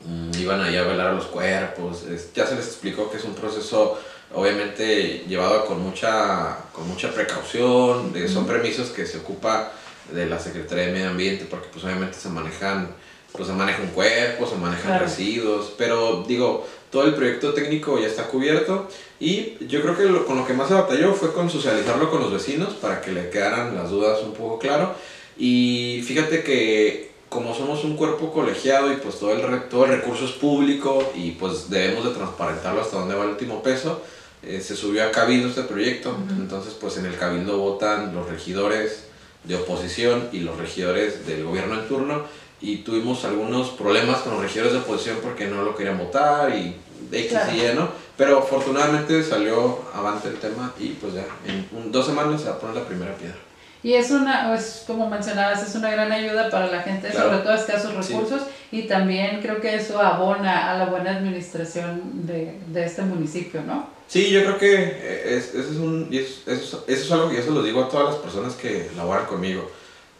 mm, 0.04 0.38
iban 0.38 0.60
allá 0.60 0.82
a 0.82 0.84
velar 0.84 1.08
a 1.08 1.12
los 1.14 1.24
cuerpos. 1.24 2.04
ya 2.34 2.46
se 2.46 2.54
les 2.54 2.66
explicó 2.66 3.10
que 3.10 3.16
es 3.16 3.24
un 3.24 3.34
proceso 3.34 3.98
obviamente 4.36 5.24
llevado 5.26 5.64
con 5.64 5.82
mucha, 5.82 6.58
con 6.72 6.86
mucha 6.86 7.10
precaución, 7.12 8.12
son 8.28 8.46
permisos 8.46 8.90
que 8.90 9.06
se 9.06 9.18
ocupa 9.18 9.72
de 10.12 10.26
la 10.26 10.38
Secretaría 10.38 10.86
de 10.86 10.92
Medio 10.92 11.08
Ambiente 11.08 11.46
porque 11.48 11.68
pues 11.72 11.84
obviamente 11.84 12.18
se 12.18 12.28
manejan, 12.28 12.90
pues 13.32 13.48
se 13.48 13.54
maneja 13.54 13.82
un 13.82 13.88
cuerpo, 13.88 14.46
se 14.46 14.56
manejan 14.56 15.00
residuos, 15.00 15.72
pero 15.78 16.22
digo, 16.28 16.66
todo 16.90 17.04
el 17.04 17.14
proyecto 17.14 17.54
técnico 17.54 17.98
ya 17.98 18.06
está 18.06 18.24
cubierto 18.24 18.88
y 19.18 19.56
yo 19.66 19.80
creo 19.80 19.96
que 19.96 20.24
con 20.26 20.36
lo 20.36 20.46
que 20.46 20.52
más 20.52 20.68
se 20.68 20.74
batalló 20.74 21.14
fue 21.14 21.32
con 21.32 21.48
socializarlo 21.48 22.10
con 22.10 22.20
los 22.20 22.30
vecinos 22.30 22.74
para 22.74 23.00
que 23.00 23.12
le 23.12 23.30
quedaran 23.30 23.74
las 23.74 23.90
dudas 23.90 24.20
un 24.22 24.34
poco 24.34 24.58
claro. 24.58 24.94
Y 25.38 26.02
fíjate 26.06 26.42
que 26.42 27.10
como 27.30 27.54
somos 27.54 27.84
un 27.84 27.96
cuerpo 27.96 28.32
colegiado 28.32 28.92
y 28.92 28.96
pues 28.96 29.18
todo 29.18 29.32
el, 29.32 29.68
todo 29.68 29.86
el 29.86 29.92
recurso 29.92 30.26
es 30.26 30.32
público 30.32 31.12
y 31.14 31.32
pues 31.32 31.68
debemos 31.70 32.04
de 32.04 32.10
transparentarlo 32.10 32.82
hasta 32.82 32.98
dónde 32.98 33.14
va 33.14 33.24
el 33.24 33.30
último 33.30 33.62
peso, 33.62 34.02
eh, 34.42 34.60
se 34.60 34.76
subió 34.76 35.04
a 35.04 35.10
Cabildo 35.10 35.48
este 35.48 35.62
proyecto, 35.62 36.16
entonces 36.30 36.74
pues 36.74 36.96
en 36.98 37.06
el 37.06 37.16
Cabildo 37.16 37.58
votan 37.58 38.14
los 38.14 38.28
regidores 38.28 39.04
de 39.44 39.56
oposición 39.56 40.28
y 40.32 40.40
los 40.40 40.56
regidores 40.58 41.26
del 41.26 41.44
gobierno 41.44 41.80
en 41.80 41.88
turno 41.88 42.24
y 42.60 42.78
tuvimos 42.78 43.24
algunos 43.24 43.70
problemas 43.70 44.18
con 44.18 44.34
los 44.34 44.42
regidores 44.42 44.72
de 44.72 44.78
oposición 44.78 45.18
porque 45.22 45.46
no 45.46 45.62
lo 45.62 45.76
querían 45.76 45.98
votar 45.98 46.50
y 46.50 46.76
X 47.12 47.38
y 47.54 47.60
Y, 47.60 47.74
¿no? 47.74 47.88
Pero 48.16 48.38
afortunadamente 48.38 49.22
salió 49.22 49.82
avante 49.94 50.28
el 50.28 50.36
tema 50.36 50.72
y 50.78 50.88
pues 50.90 51.14
ya 51.14 51.26
en 51.46 51.92
dos 51.92 52.06
semanas 52.06 52.40
se 52.40 52.48
va 52.48 52.54
a 52.54 52.58
poner 52.58 52.76
la 52.76 52.84
primera 52.86 53.14
piedra. 53.14 53.45
Y 53.86 53.94
es 53.94 54.10
una, 54.10 54.52
es, 54.52 54.82
como 54.84 55.08
mencionabas, 55.08 55.62
es 55.62 55.76
una 55.76 55.92
gran 55.92 56.10
ayuda 56.10 56.50
para 56.50 56.66
la 56.66 56.82
gente, 56.82 57.12
sobre 57.12 57.38
todo 57.38 57.54
escasos 57.54 57.94
recursos, 57.94 58.42
y 58.72 58.82
también 58.82 59.40
creo 59.40 59.60
que 59.60 59.76
eso 59.76 60.00
abona 60.00 60.72
a 60.72 60.76
la 60.76 60.86
buena 60.86 61.12
administración 61.12 62.26
de, 62.26 62.58
de 62.66 62.84
este 62.84 63.02
municipio, 63.02 63.62
¿no? 63.62 63.88
Sí, 64.08 64.28
yo 64.30 64.42
creo 64.42 64.58
que 64.58 64.74
eh, 64.74 65.36
es, 65.36 65.54
eso, 65.54 65.70
es 65.70 65.76
un, 65.76 66.08
eso, 66.10 66.50
eso, 66.50 66.84
es 66.88 67.12
algo 67.12 67.30
que 67.30 67.36
yo 67.36 67.42
se 67.44 67.52
lo 67.52 67.62
digo 67.62 67.84
a 67.84 67.88
todas 67.88 68.06
las 68.06 68.16
personas 68.16 68.54
que 68.54 68.90
laboran 68.96 69.26
conmigo. 69.26 69.70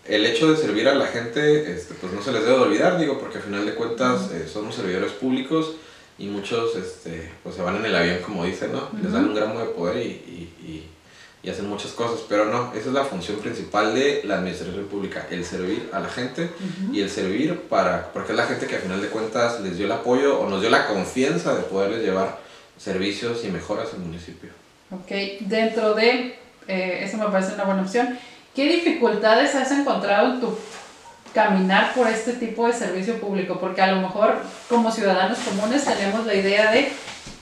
El 0.05 0.25
hecho 0.27 0.49
de 0.49 0.57
servir 0.57 0.89
a 0.89 0.95
la 0.95 1.09
gente, 1.09 1.69
este, 1.75 1.95
pues 1.95 2.13
no 2.13 2.23
se 2.23 2.31
les 2.31 2.45
debe 2.45 2.59
olvidar, 2.59 3.01
digo, 3.01 3.19
porque 3.19 3.39
al 3.39 3.45
final 3.45 3.67
de 3.67 3.75
cuentas 3.75 4.31
eh, 4.31 4.47
somos 4.47 4.77
servidores 4.77 5.11
públicos 5.11 5.73
y 6.21 6.27
muchos 6.29 6.77
este, 6.77 7.33
pues 7.43 7.57
se 7.57 7.63
van 7.63 7.75
en 7.79 7.87
el 7.87 7.97
avión, 7.97 8.19
como 8.25 8.45
dicen, 8.45 8.71
¿no? 8.71 8.91
Les 9.03 9.11
dan 9.11 9.25
un 9.25 9.35
gramo 9.35 9.59
de 9.59 9.67
poder 9.67 9.97
y, 9.97 10.09
y 10.09 10.47
y 10.67 10.83
hacen 11.51 11.69
muchas 11.69 11.93
cosas, 11.93 12.21
pero 12.29 12.47
no, 12.47 12.73
esa 12.75 12.89
es 12.89 12.93
la 12.93 13.05
función 13.05 13.39
principal 13.39 13.95
de 13.95 14.23
la 14.25 14.39
administración 14.39 14.85
pública, 14.87 15.27
el 15.31 15.45
servir 15.45 15.89
a 15.93 16.01
la 16.01 16.09
gente 16.09 16.51
y 16.93 17.01
el 17.01 17.09
servir 17.09 17.61
para, 17.69 18.13
porque 18.13 18.33
es 18.33 18.37
la 18.37 18.47
gente 18.47 18.67
que 18.67 18.77
al 18.77 18.83
final 18.83 19.01
de 19.01 19.09
cuentas 19.09 19.61
les 19.61 19.77
dio 19.77 19.87
el 19.87 19.93
apoyo 19.93 20.41
o 20.41 20.49
nos 20.49 20.61
dio 20.61 20.71
la 20.71 20.89
confianza 20.89 21.55
de 21.55 21.63
poderles 21.63 22.03
llevar 22.03 22.39
servicios 22.77 23.45
y 23.45 23.49
mejoras 23.49 23.93
al 23.95 24.01
municipio. 24.01 24.51
Ok, 24.91 25.11
dentro 25.41 25.95
de, 25.95 26.39
eh, 26.67 27.01
eso 27.03 27.17
me 27.17 27.27
parece 27.27 27.55
una 27.55 27.65
buena 27.65 27.83
opción, 27.83 28.19
¿qué 28.55 28.69
dificultades 28.69 29.55
has 29.55 29.71
encontrado 29.71 30.35
en 30.35 30.41
tu 30.41 30.59
caminar 31.33 31.95
por 31.95 32.09
este 32.09 32.33
tipo 32.33 32.67
de 32.67 32.73
servicio 32.73 33.21
público? 33.21 33.59
Porque 33.61 33.83
a 33.83 33.93
lo 33.93 34.01
mejor 34.01 34.39
como 34.69 34.91
ciudadanos 34.91 35.39
comunes 35.39 35.85
tenemos 35.85 36.27
la 36.27 36.35
idea 36.35 36.73
de 36.73 36.91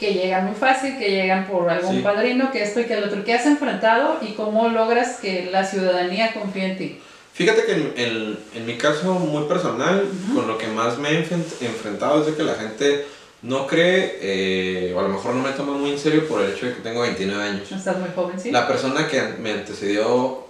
que 0.05 0.15
llegan 0.15 0.47
muy 0.47 0.55
fácil, 0.55 0.99
que 0.99 1.11
llegan 1.11 1.47
por 1.47 1.69
algún 1.71 2.03
padrino, 2.03 2.53
que 2.53 2.63
esto 2.63 2.81
y 2.81 2.85
que 2.85 2.95
el 2.95 3.05
otro. 3.05 3.25
¿Qué 3.25 3.35
has 3.35 3.47
enfrentado 3.47 4.19
y 4.21 4.33
cómo 4.33 4.69
logras 4.69 5.19
que 5.21 5.49
la 5.51 5.65
ciudadanía 5.65 6.35
confíe 6.35 6.65
en 6.65 6.79
ti? 6.79 7.01
Fíjate 7.33 7.65
que 7.65 7.73
en, 7.73 8.39
en, 8.55 8.67
mi 8.67 8.77
caso 8.77 9.15
muy 9.15 9.45
personal, 9.49 10.07
con 10.35 10.47
lo 10.47 10.57
que 10.59 10.69
más 10.69 10.99
me 10.99 11.11
he 11.11 11.19
enfrentado 11.19 12.21
es 12.21 12.27
de 12.27 12.35
que 12.35 12.43
la 12.45 12.55
gente 12.55 13.07
no 13.43 13.67
cree, 13.67 14.19
eh, 14.21 14.95
o 14.95 15.01
a 15.01 15.03
lo 15.03 15.09
mejor 15.09 15.35
no 15.35 15.43
me 15.43 15.51
toma 15.51 15.73
muy 15.73 15.91
en 15.91 15.99
serio 15.99 16.29
por 16.29 16.41
el 16.41 16.53
hecho 16.53 16.67
de 16.67 16.75
que 16.75 16.81
tengo 16.83 17.01
29 17.01 17.43
años. 17.43 17.73
Estás 17.73 17.99
muy 17.99 18.11
joven, 18.15 18.39
sí. 18.39 18.51
La 18.53 18.69
persona 18.69 19.09
que 19.09 19.21
me 19.41 19.53
antecedió, 19.53 20.47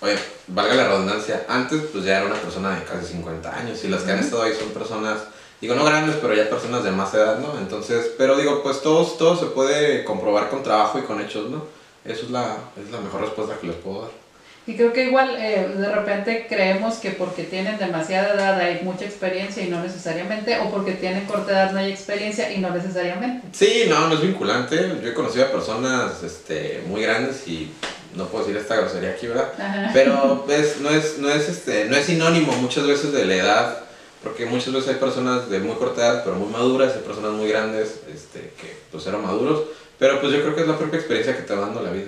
oye, 0.00 0.16
valga 0.46 0.74
la 0.74 0.88
redundancia, 0.88 1.44
antes 1.48 1.82
pues 1.92 2.04
ya 2.04 2.18
era 2.18 2.26
una 2.26 2.36
persona 2.36 2.74
de 2.74 2.84
casi 2.84 3.12
50 3.12 3.56
años 3.56 3.84
y 3.84 3.88
las 3.88 4.02
que 4.02 4.12
han 4.12 4.20
estado 4.20 4.44
ahí 4.44 4.52
son 4.58 4.70
personas 4.70 5.18
digo, 5.60 5.74
no 5.74 5.84
grandes, 5.84 6.16
pero 6.20 6.34
ya 6.34 6.48
personas 6.48 6.84
de 6.84 6.90
más 6.90 7.12
edad, 7.14 7.38
¿no? 7.38 7.58
Entonces, 7.58 8.12
pero 8.18 8.36
digo, 8.36 8.62
pues 8.62 8.82
todo, 8.82 9.04
todo 9.04 9.36
se 9.36 9.46
puede 9.46 10.04
comprobar 10.04 10.50
con 10.50 10.62
trabajo 10.62 10.98
y 10.98 11.02
con 11.02 11.20
hechos, 11.20 11.50
¿no? 11.50 11.64
Eso 12.04 12.26
es 12.26 12.30
la, 12.30 12.58
es 12.82 12.90
la 12.90 13.00
mejor 13.00 13.22
respuesta 13.22 13.56
que 13.60 13.68
les 13.68 13.76
puedo 13.76 14.02
dar. 14.02 14.24
Y 14.66 14.76
creo 14.76 14.94
que 14.94 15.04
igual 15.04 15.36
eh, 15.38 15.68
de 15.76 15.94
repente 15.94 16.46
creemos 16.48 16.94
que 16.94 17.10
porque 17.10 17.42
tienen 17.42 17.76
demasiada 17.78 18.34
edad 18.34 18.58
hay 18.58 18.80
mucha 18.82 19.04
experiencia 19.04 19.62
y 19.62 19.68
no 19.68 19.82
necesariamente, 19.82 20.58
o 20.58 20.70
porque 20.70 20.92
tienen 20.92 21.26
corta 21.26 21.52
edad 21.52 21.72
no 21.72 21.80
hay 21.80 21.90
experiencia 21.90 22.50
y 22.50 22.58
no 22.58 22.70
necesariamente. 22.70 23.46
Sí, 23.52 23.84
no, 23.90 24.08
no 24.08 24.14
es 24.14 24.22
vinculante. 24.22 24.76
Yo 25.02 25.10
he 25.10 25.14
conocido 25.14 25.44
a 25.44 25.52
personas 25.52 26.22
este, 26.22 26.82
muy 26.88 27.02
grandes 27.02 27.46
y 27.46 27.70
no 28.16 28.26
puedo 28.28 28.46
decir 28.46 28.58
esta 28.58 28.76
grosería 28.76 29.10
aquí, 29.10 29.26
¿verdad? 29.26 29.52
Ajá. 29.58 29.90
Pero 29.92 30.46
es, 30.48 30.80
no, 30.80 30.88
es, 30.88 31.18
no, 31.18 31.28
es, 31.28 31.48
este, 31.50 31.84
no 31.84 31.96
es 31.96 32.06
sinónimo 32.06 32.52
muchas 32.54 32.86
veces 32.86 33.12
de 33.12 33.26
la 33.26 33.34
edad, 33.34 33.83
porque 34.24 34.46
muchas 34.46 34.72
veces 34.72 34.88
hay 34.88 34.94
personas 34.96 35.48
de 35.50 35.60
muy 35.60 35.76
corta 35.76 36.00
edad, 36.00 36.24
pero 36.24 36.36
muy 36.36 36.50
maduras, 36.50 36.94
hay 36.94 37.02
personas 37.02 37.32
muy 37.32 37.48
grandes 37.48 38.00
este, 38.12 38.52
que 38.60 38.76
pues 38.90 39.06
eran 39.06 39.22
maduros, 39.22 39.64
pero 39.98 40.20
pues 40.20 40.32
yo 40.32 40.40
creo 40.40 40.54
que 40.54 40.62
es 40.62 40.66
la 40.66 40.78
propia 40.78 40.98
experiencia 40.98 41.36
que 41.36 41.42
te 41.42 41.54
va 41.54 41.60
dando 41.60 41.82
la 41.82 41.90
vida. 41.90 42.06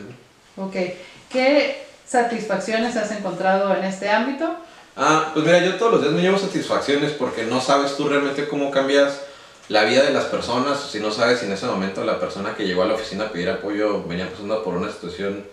¿no? 0.57 0.67
Ok. 0.67 0.75
¿Qué 1.31 1.85
satisfacciones 2.07 2.97
has 2.97 3.11
encontrado 3.13 3.77
en 3.77 3.85
este 3.85 4.09
ámbito? 4.09 4.57
Ah, 4.97 5.31
pues 5.35 5.45
mira, 5.45 5.63
yo 5.63 5.75
todos 5.75 5.93
los 5.93 6.03
días 6.03 6.15
me 6.15 6.23
llevo 6.23 6.39
satisfacciones 6.39 7.13
porque 7.13 7.45
no 7.45 7.61
sabes 7.61 7.97
tú 7.97 8.09
realmente 8.09 8.49
cómo 8.49 8.71
cambias 8.71 9.21
la 9.69 9.85
vida 9.85 10.03
de 10.05 10.13
las 10.13 10.25
personas, 10.25 10.81
si 10.91 11.01
no 11.01 11.11
sabes 11.11 11.41
si 11.41 11.47
en 11.47 11.53
ese 11.53 11.67
momento 11.67 12.05
la 12.05 12.19
persona 12.19 12.55
que 12.55 12.67
llegó 12.67 12.83
a 12.83 12.87
la 12.87 12.95
oficina 12.95 13.25
a 13.25 13.31
pedir 13.31 13.51
apoyo 13.51 14.03
venía 14.05 14.31
pasando 14.31 14.63
por 14.63 14.75
una 14.75 14.91
situación 14.91 15.45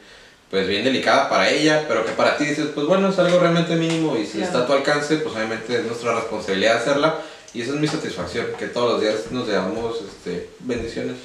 pues 0.54 0.68
bien 0.68 0.84
delicada 0.84 1.30
para 1.30 1.50
ella, 1.50 1.84
pero 1.88 2.06
que 2.06 2.12
para 2.12 2.38
ti 2.38 2.46
dices, 2.46 2.68
pues 2.76 2.86
bueno, 2.86 3.10
es 3.10 3.18
algo 3.18 3.39
realmente 3.39 3.76
mínimo 3.76 4.16
y 4.16 4.24
si 4.24 4.34
Claro. 4.38 4.46
está 4.46 4.60
a 4.60 4.68
tu 4.68 4.74
alcance, 4.74 5.18
pues 5.18 5.36
obviamente 5.36 5.76
es 5.80 5.84
nuestra 5.84 6.13
responsabilidad 6.13 6.78
hacerla 6.78 7.16
y 7.56 7.63
esa 7.63 7.72
es 7.72 7.78
mi 7.80 7.88
satisfacción, 7.88 8.46
que 8.60 8.68
todos 8.68 8.92
los 8.92 9.02
días 9.02 9.32
nos 9.32 9.48
llevamos 9.48 10.00
este, 10.08 10.52
bendiciones. 10.60 11.16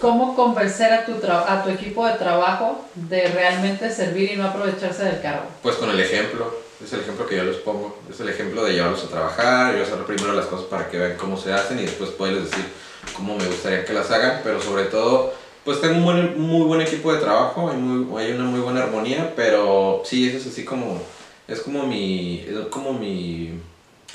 ¿Cómo 0.00 0.36
convencer 0.36 0.92
a 0.92 1.04
tu, 1.04 1.14
a 1.26 1.64
tu 1.64 1.70
equipo 1.70 2.06
de 2.06 2.12
trabajo 2.14 2.84
de 2.94 3.26
realmente 3.26 3.90
servir 3.90 4.30
y 4.30 4.36
no 4.36 4.46
aprovecharse 4.46 5.02
del 5.02 5.20
cargo? 5.20 5.46
Pues 5.60 5.74
con 5.74 5.90
el 5.90 5.98
ejemplo, 5.98 6.54
es 6.84 6.92
el 6.92 7.00
ejemplo 7.00 7.26
que 7.26 7.38
yo 7.38 7.42
les 7.42 7.56
pongo, 7.56 7.98
es 8.08 8.20
el 8.20 8.28
ejemplo 8.28 8.64
de 8.64 8.74
llevarlos 8.74 9.02
a 9.02 9.08
trabajar, 9.08 9.76
yo 9.76 9.82
hacer 9.82 9.98
primero 10.04 10.32
las 10.34 10.46
cosas 10.46 10.66
para 10.66 10.88
que 10.88 10.98
vean 10.98 11.16
cómo 11.16 11.36
se 11.36 11.52
hacen 11.52 11.80
y 11.80 11.82
después 11.82 12.10
poderles 12.10 12.48
decir 12.48 12.64
cómo 13.12 13.36
me 13.36 13.44
gustaría 13.46 13.84
que 13.84 13.92
las 13.92 14.08
hagan, 14.12 14.42
pero 14.44 14.62
sobre 14.62 14.84
todo, 14.84 15.34
pues 15.66 15.80
tengo 15.82 15.96
un 15.96 16.04
buen- 16.04 16.40
muy 16.40 16.64
buen 16.66 16.80
equipo 16.80 17.12
de 17.12 17.20
trabajo, 17.20 17.68
hay, 17.70 17.76
muy, 17.76 18.22
hay 18.22 18.32
una 18.32 18.44
muy 18.44 18.60
buena 18.60 18.84
armonía, 18.84 19.34
pero 19.36 20.00
sí, 20.06 20.28
eso 20.28 20.38
es 20.38 20.46
así 20.46 20.64
como, 20.64 21.02
es 21.46 21.60
como 21.60 21.86
mi, 21.86 22.40
es 22.48 22.56
como 22.70 22.94
mi, 22.94 23.60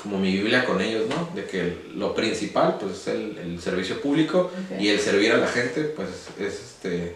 como 0.02 0.18
mi 0.18 0.32
Biblia 0.32 0.64
con 0.64 0.80
ellos, 0.80 1.04
¿no? 1.08 1.28
De 1.36 1.44
que 1.46 1.76
lo 1.94 2.12
principal, 2.14 2.78
pues 2.80 2.92
es 2.92 3.06
el, 3.08 3.38
el 3.38 3.60
servicio 3.60 4.00
público 4.00 4.50
y 4.80 4.88
el 4.88 4.98
servir 4.98 5.30
a 5.32 5.36
la 5.36 5.46
gente, 5.46 5.82
pues 5.84 6.08
es 6.40 6.54
este... 6.60 7.14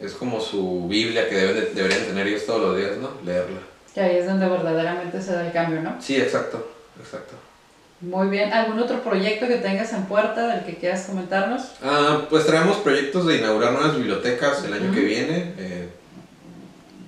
Es 0.00 0.12
como 0.12 0.40
su 0.40 0.86
Biblia 0.88 1.28
que 1.28 1.34
deben 1.34 1.56
de- 1.56 1.74
deberían 1.74 2.04
tener 2.06 2.26
ellos 2.28 2.46
todos 2.46 2.62
los 2.62 2.76
días, 2.78 2.96
¿no? 2.98 3.10
Leerla. 3.26 3.58
Que 3.92 4.00
ahí 4.00 4.16
es 4.18 4.26
donde 4.26 4.46
verdaderamente 4.48 5.20
se 5.20 5.32
da 5.32 5.44
el 5.44 5.52
cambio, 5.52 5.82
¿no? 5.82 6.00
Sí, 6.00 6.14
exacto, 6.16 6.64
exacto. 7.00 7.34
Muy 8.00 8.28
bien. 8.28 8.52
¿Algún 8.52 8.78
otro 8.78 9.02
proyecto 9.02 9.48
que 9.48 9.56
tengas 9.56 9.92
en 9.92 10.06
puerta 10.06 10.46
del 10.46 10.64
que 10.64 10.76
quieras 10.76 11.06
comentarnos? 11.06 11.62
Ah, 11.82 12.26
pues 12.30 12.46
traemos 12.46 12.76
proyectos 12.78 13.26
de 13.26 13.38
inaugurar 13.38 13.72
nuevas 13.72 13.96
bibliotecas 13.96 14.64
el 14.64 14.72
año 14.72 14.92
que 14.92 15.00
viene, 15.00 15.54
eh, 15.58 15.88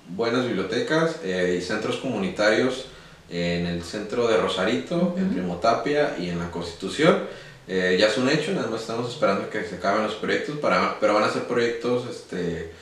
buenas 0.08 0.44
bibliotecas 0.46 1.16
eh, 1.22 1.56
y 1.58 1.62
centros 1.62 1.96
comunitarios 1.98 2.86
en 3.28 3.66
el 3.66 3.84
centro 3.84 4.26
de 4.26 4.36
Rosarito, 4.38 5.14
en 5.16 5.26
Ujú. 5.26 5.34
Primo 5.34 5.56
Tapia 5.58 6.16
y 6.18 6.28
en 6.28 6.40
la 6.40 6.50
Constitución. 6.50 7.20
Eh, 7.68 7.96
ya 8.00 8.08
es 8.08 8.18
un 8.18 8.28
hecho, 8.28 8.50
nada 8.50 8.66
más 8.66 8.80
estamos 8.80 9.08
esperando 9.08 9.48
que 9.48 9.62
se 9.62 9.76
acaben 9.76 10.02
los 10.02 10.14
proyectos, 10.14 10.58
para, 10.58 10.98
pero 10.98 11.14
van 11.14 11.22
a 11.22 11.30
ser 11.30 11.44
proyectos 11.44 12.04
este, 12.10 12.72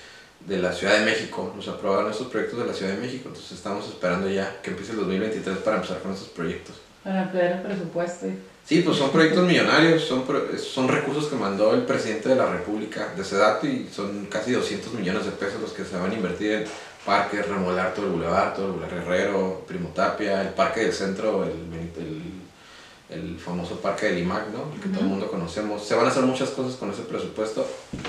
de 0.46 0.58
la 0.58 0.72
Ciudad 0.72 0.98
de 0.98 1.04
México, 1.04 1.52
nos 1.54 1.68
aprobaron 1.68 2.10
estos 2.10 2.28
proyectos 2.28 2.58
de 2.60 2.64
la 2.64 2.72
Ciudad 2.72 2.92
de 2.92 2.98
México, 2.98 3.24
entonces 3.26 3.52
estamos 3.52 3.86
esperando 3.86 4.30
ya 4.30 4.62
que 4.62 4.70
empiece 4.70 4.92
el 4.92 4.98
2023 5.00 5.58
para 5.58 5.76
empezar 5.76 5.98
con 5.98 6.14
estos 6.14 6.28
proyectos. 6.28 6.76
Para 7.08 7.22
ampliar 7.22 7.52
el 7.52 7.62
presupuesto. 7.62 8.26
Sí, 8.66 8.82
pues 8.82 8.98
son 8.98 9.08
proyectos 9.10 9.46
millonarios, 9.46 10.04
son, 10.04 10.24
son 10.58 10.88
recursos 10.88 11.28
que 11.28 11.36
mandó 11.36 11.72
el 11.72 11.84
presidente 11.84 12.28
de 12.28 12.34
la 12.34 12.44
República 12.44 13.14
de 13.16 13.24
Sedato 13.24 13.66
y 13.66 13.88
son 13.90 14.26
casi 14.26 14.52
200 14.52 14.92
millones 14.92 15.24
de 15.24 15.30
pesos 15.30 15.58
los 15.58 15.72
que 15.72 15.86
se 15.86 15.96
van 15.96 16.10
a 16.10 16.14
invertir 16.14 16.52
en 16.52 16.64
parques, 17.06 17.48
remodelar 17.48 17.94
todo 17.94 18.04
el 18.08 18.12
bulevar, 18.12 18.52
todo 18.52 18.66
el 18.66 18.72
Boulevard 18.72 18.98
Herrero, 18.98 19.64
Primo 19.66 19.88
Tapia, 19.94 20.42
el 20.42 20.48
parque 20.50 20.80
del 20.80 20.92
centro, 20.92 21.44
el, 21.44 21.52
el, 21.96 23.18
el 23.18 23.38
famoso 23.38 23.80
parque 23.80 24.04
del 24.08 24.18
IMAC, 24.18 24.48
¿no? 24.48 24.70
El 24.74 24.82
que 24.82 24.88
todo 24.90 25.00
el 25.00 25.06
mundo 25.06 25.30
conocemos. 25.30 25.82
Se 25.82 25.94
van 25.94 26.04
a 26.04 26.10
hacer 26.10 26.24
muchas 26.24 26.50
cosas 26.50 26.74
con 26.76 26.90
ese 26.90 27.04
presupuesto 27.04 27.66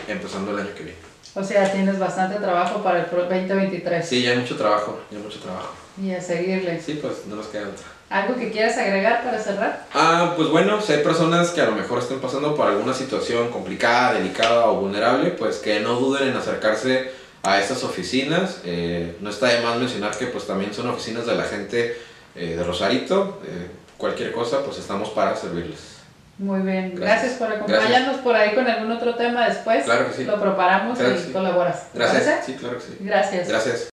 empezando 0.10 0.52
el 0.52 0.60
año 0.60 0.74
que 0.76 0.84
viene. 0.84 0.98
O 1.36 1.44
sea, 1.44 1.72
tienes 1.72 1.98
bastante 1.98 2.38
trabajo 2.38 2.84
para 2.84 3.00
el 3.00 3.06
pro- 3.06 3.24
2023. 3.30 4.06
Sí, 4.06 4.24
ya 4.24 4.32
hay 4.32 4.40
mucho 4.40 4.58
trabajo, 4.58 5.00
ya 5.10 5.18
hay 5.20 5.24
mucho 5.24 5.40
trabajo. 5.40 5.74
Y 6.04 6.12
a 6.12 6.22
seguirle. 6.22 6.82
Sí, 6.82 7.00
pues 7.02 7.26
no 7.28 7.38
nos 7.38 7.48
queda 7.48 7.70
otra. 7.70 7.86
¿Algo 8.10 8.36
que 8.36 8.52
quieras 8.52 8.76
agregar 8.78 9.24
para 9.24 9.38
cerrar? 9.40 9.86
Ah, 9.94 10.34
pues 10.36 10.50
bueno, 10.50 10.82
si 10.82 10.94
hay 10.94 11.04
personas 11.04 11.52
que 11.52 11.62
a 11.62 11.66
lo 11.66 11.74
mejor 11.74 12.00
estén 12.00 12.20
pasando 12.20 12.56
por 12.56 12.68
alguna 12.68 12.94
situación 12.94 13.50
complicada, 13.50 14.14
delicada 14.14 14.66
o 14.66 14.80
vulnerable, 14.82 15.30
pues 15.32 15.58
que 15.58 15.80
no 15.80 15.94
duden 15.94 16.30
en 16.30 16.36
acercarse 16.36 17.12
a 17.44 17.60
estas 17.60 17.84
oficinas. 17.84 18.62
Eh, 18.66 19.16
no 19.22 19.30
está 19.30 19.48
de 19.48 19.62
más 19.62 19.78
mencionar 19.78 20.18
que 20.18 20.26
pues 20.26 20.48
también 20.48 20.74
son 20.74 20.88
oficinas 20.90 21.28
de 21.28 21.36
la 21.36 21.44
gente 21.44 21.98
eh, 22.36 22.56
de 22.56 22.64
Rosarito. 22.64 23.42
Eh, 23.46 23.68
cualquier 23.98 24.32
cosa, 24.32 24.64
pues 24.64 24.80
estamos 24.80 25.10
para 25.10 25.36
servirles. 25.36 25.98
Muy 26.40 26.62
bien. 26.62 26.96
Gracias, 26.96 27.38
Gracias. 27.38 27.40
por 27.40 27.52
acompañarnos 27.52 28.18
por 28.22 28.36
ahí 28.36 28.56
con 28.56 28.66
algún 28.66 28.92
otro 28.92 29.14
tema 29.16 29.48
después. 29.48 29.84
Claro 29.84 30.08
que 30.08 30.14
sí. 30.14 30.24
Lo 30.24 30.42
preparamos 30.42 30.98
Claro 30.98 31.14
y 31.14 31.18
sí. 31.20 31.32
colaboras. 31.32 31.92
¿Te 31.92 32.00
Gracias. 32.00 32.46
Sí, 32.46 32.54
claro 32.54 32.78
que 32.78 32.84
sí. 32.84 32.98
Gracias. 33.02 33.50
Gracias. 33.50 33.90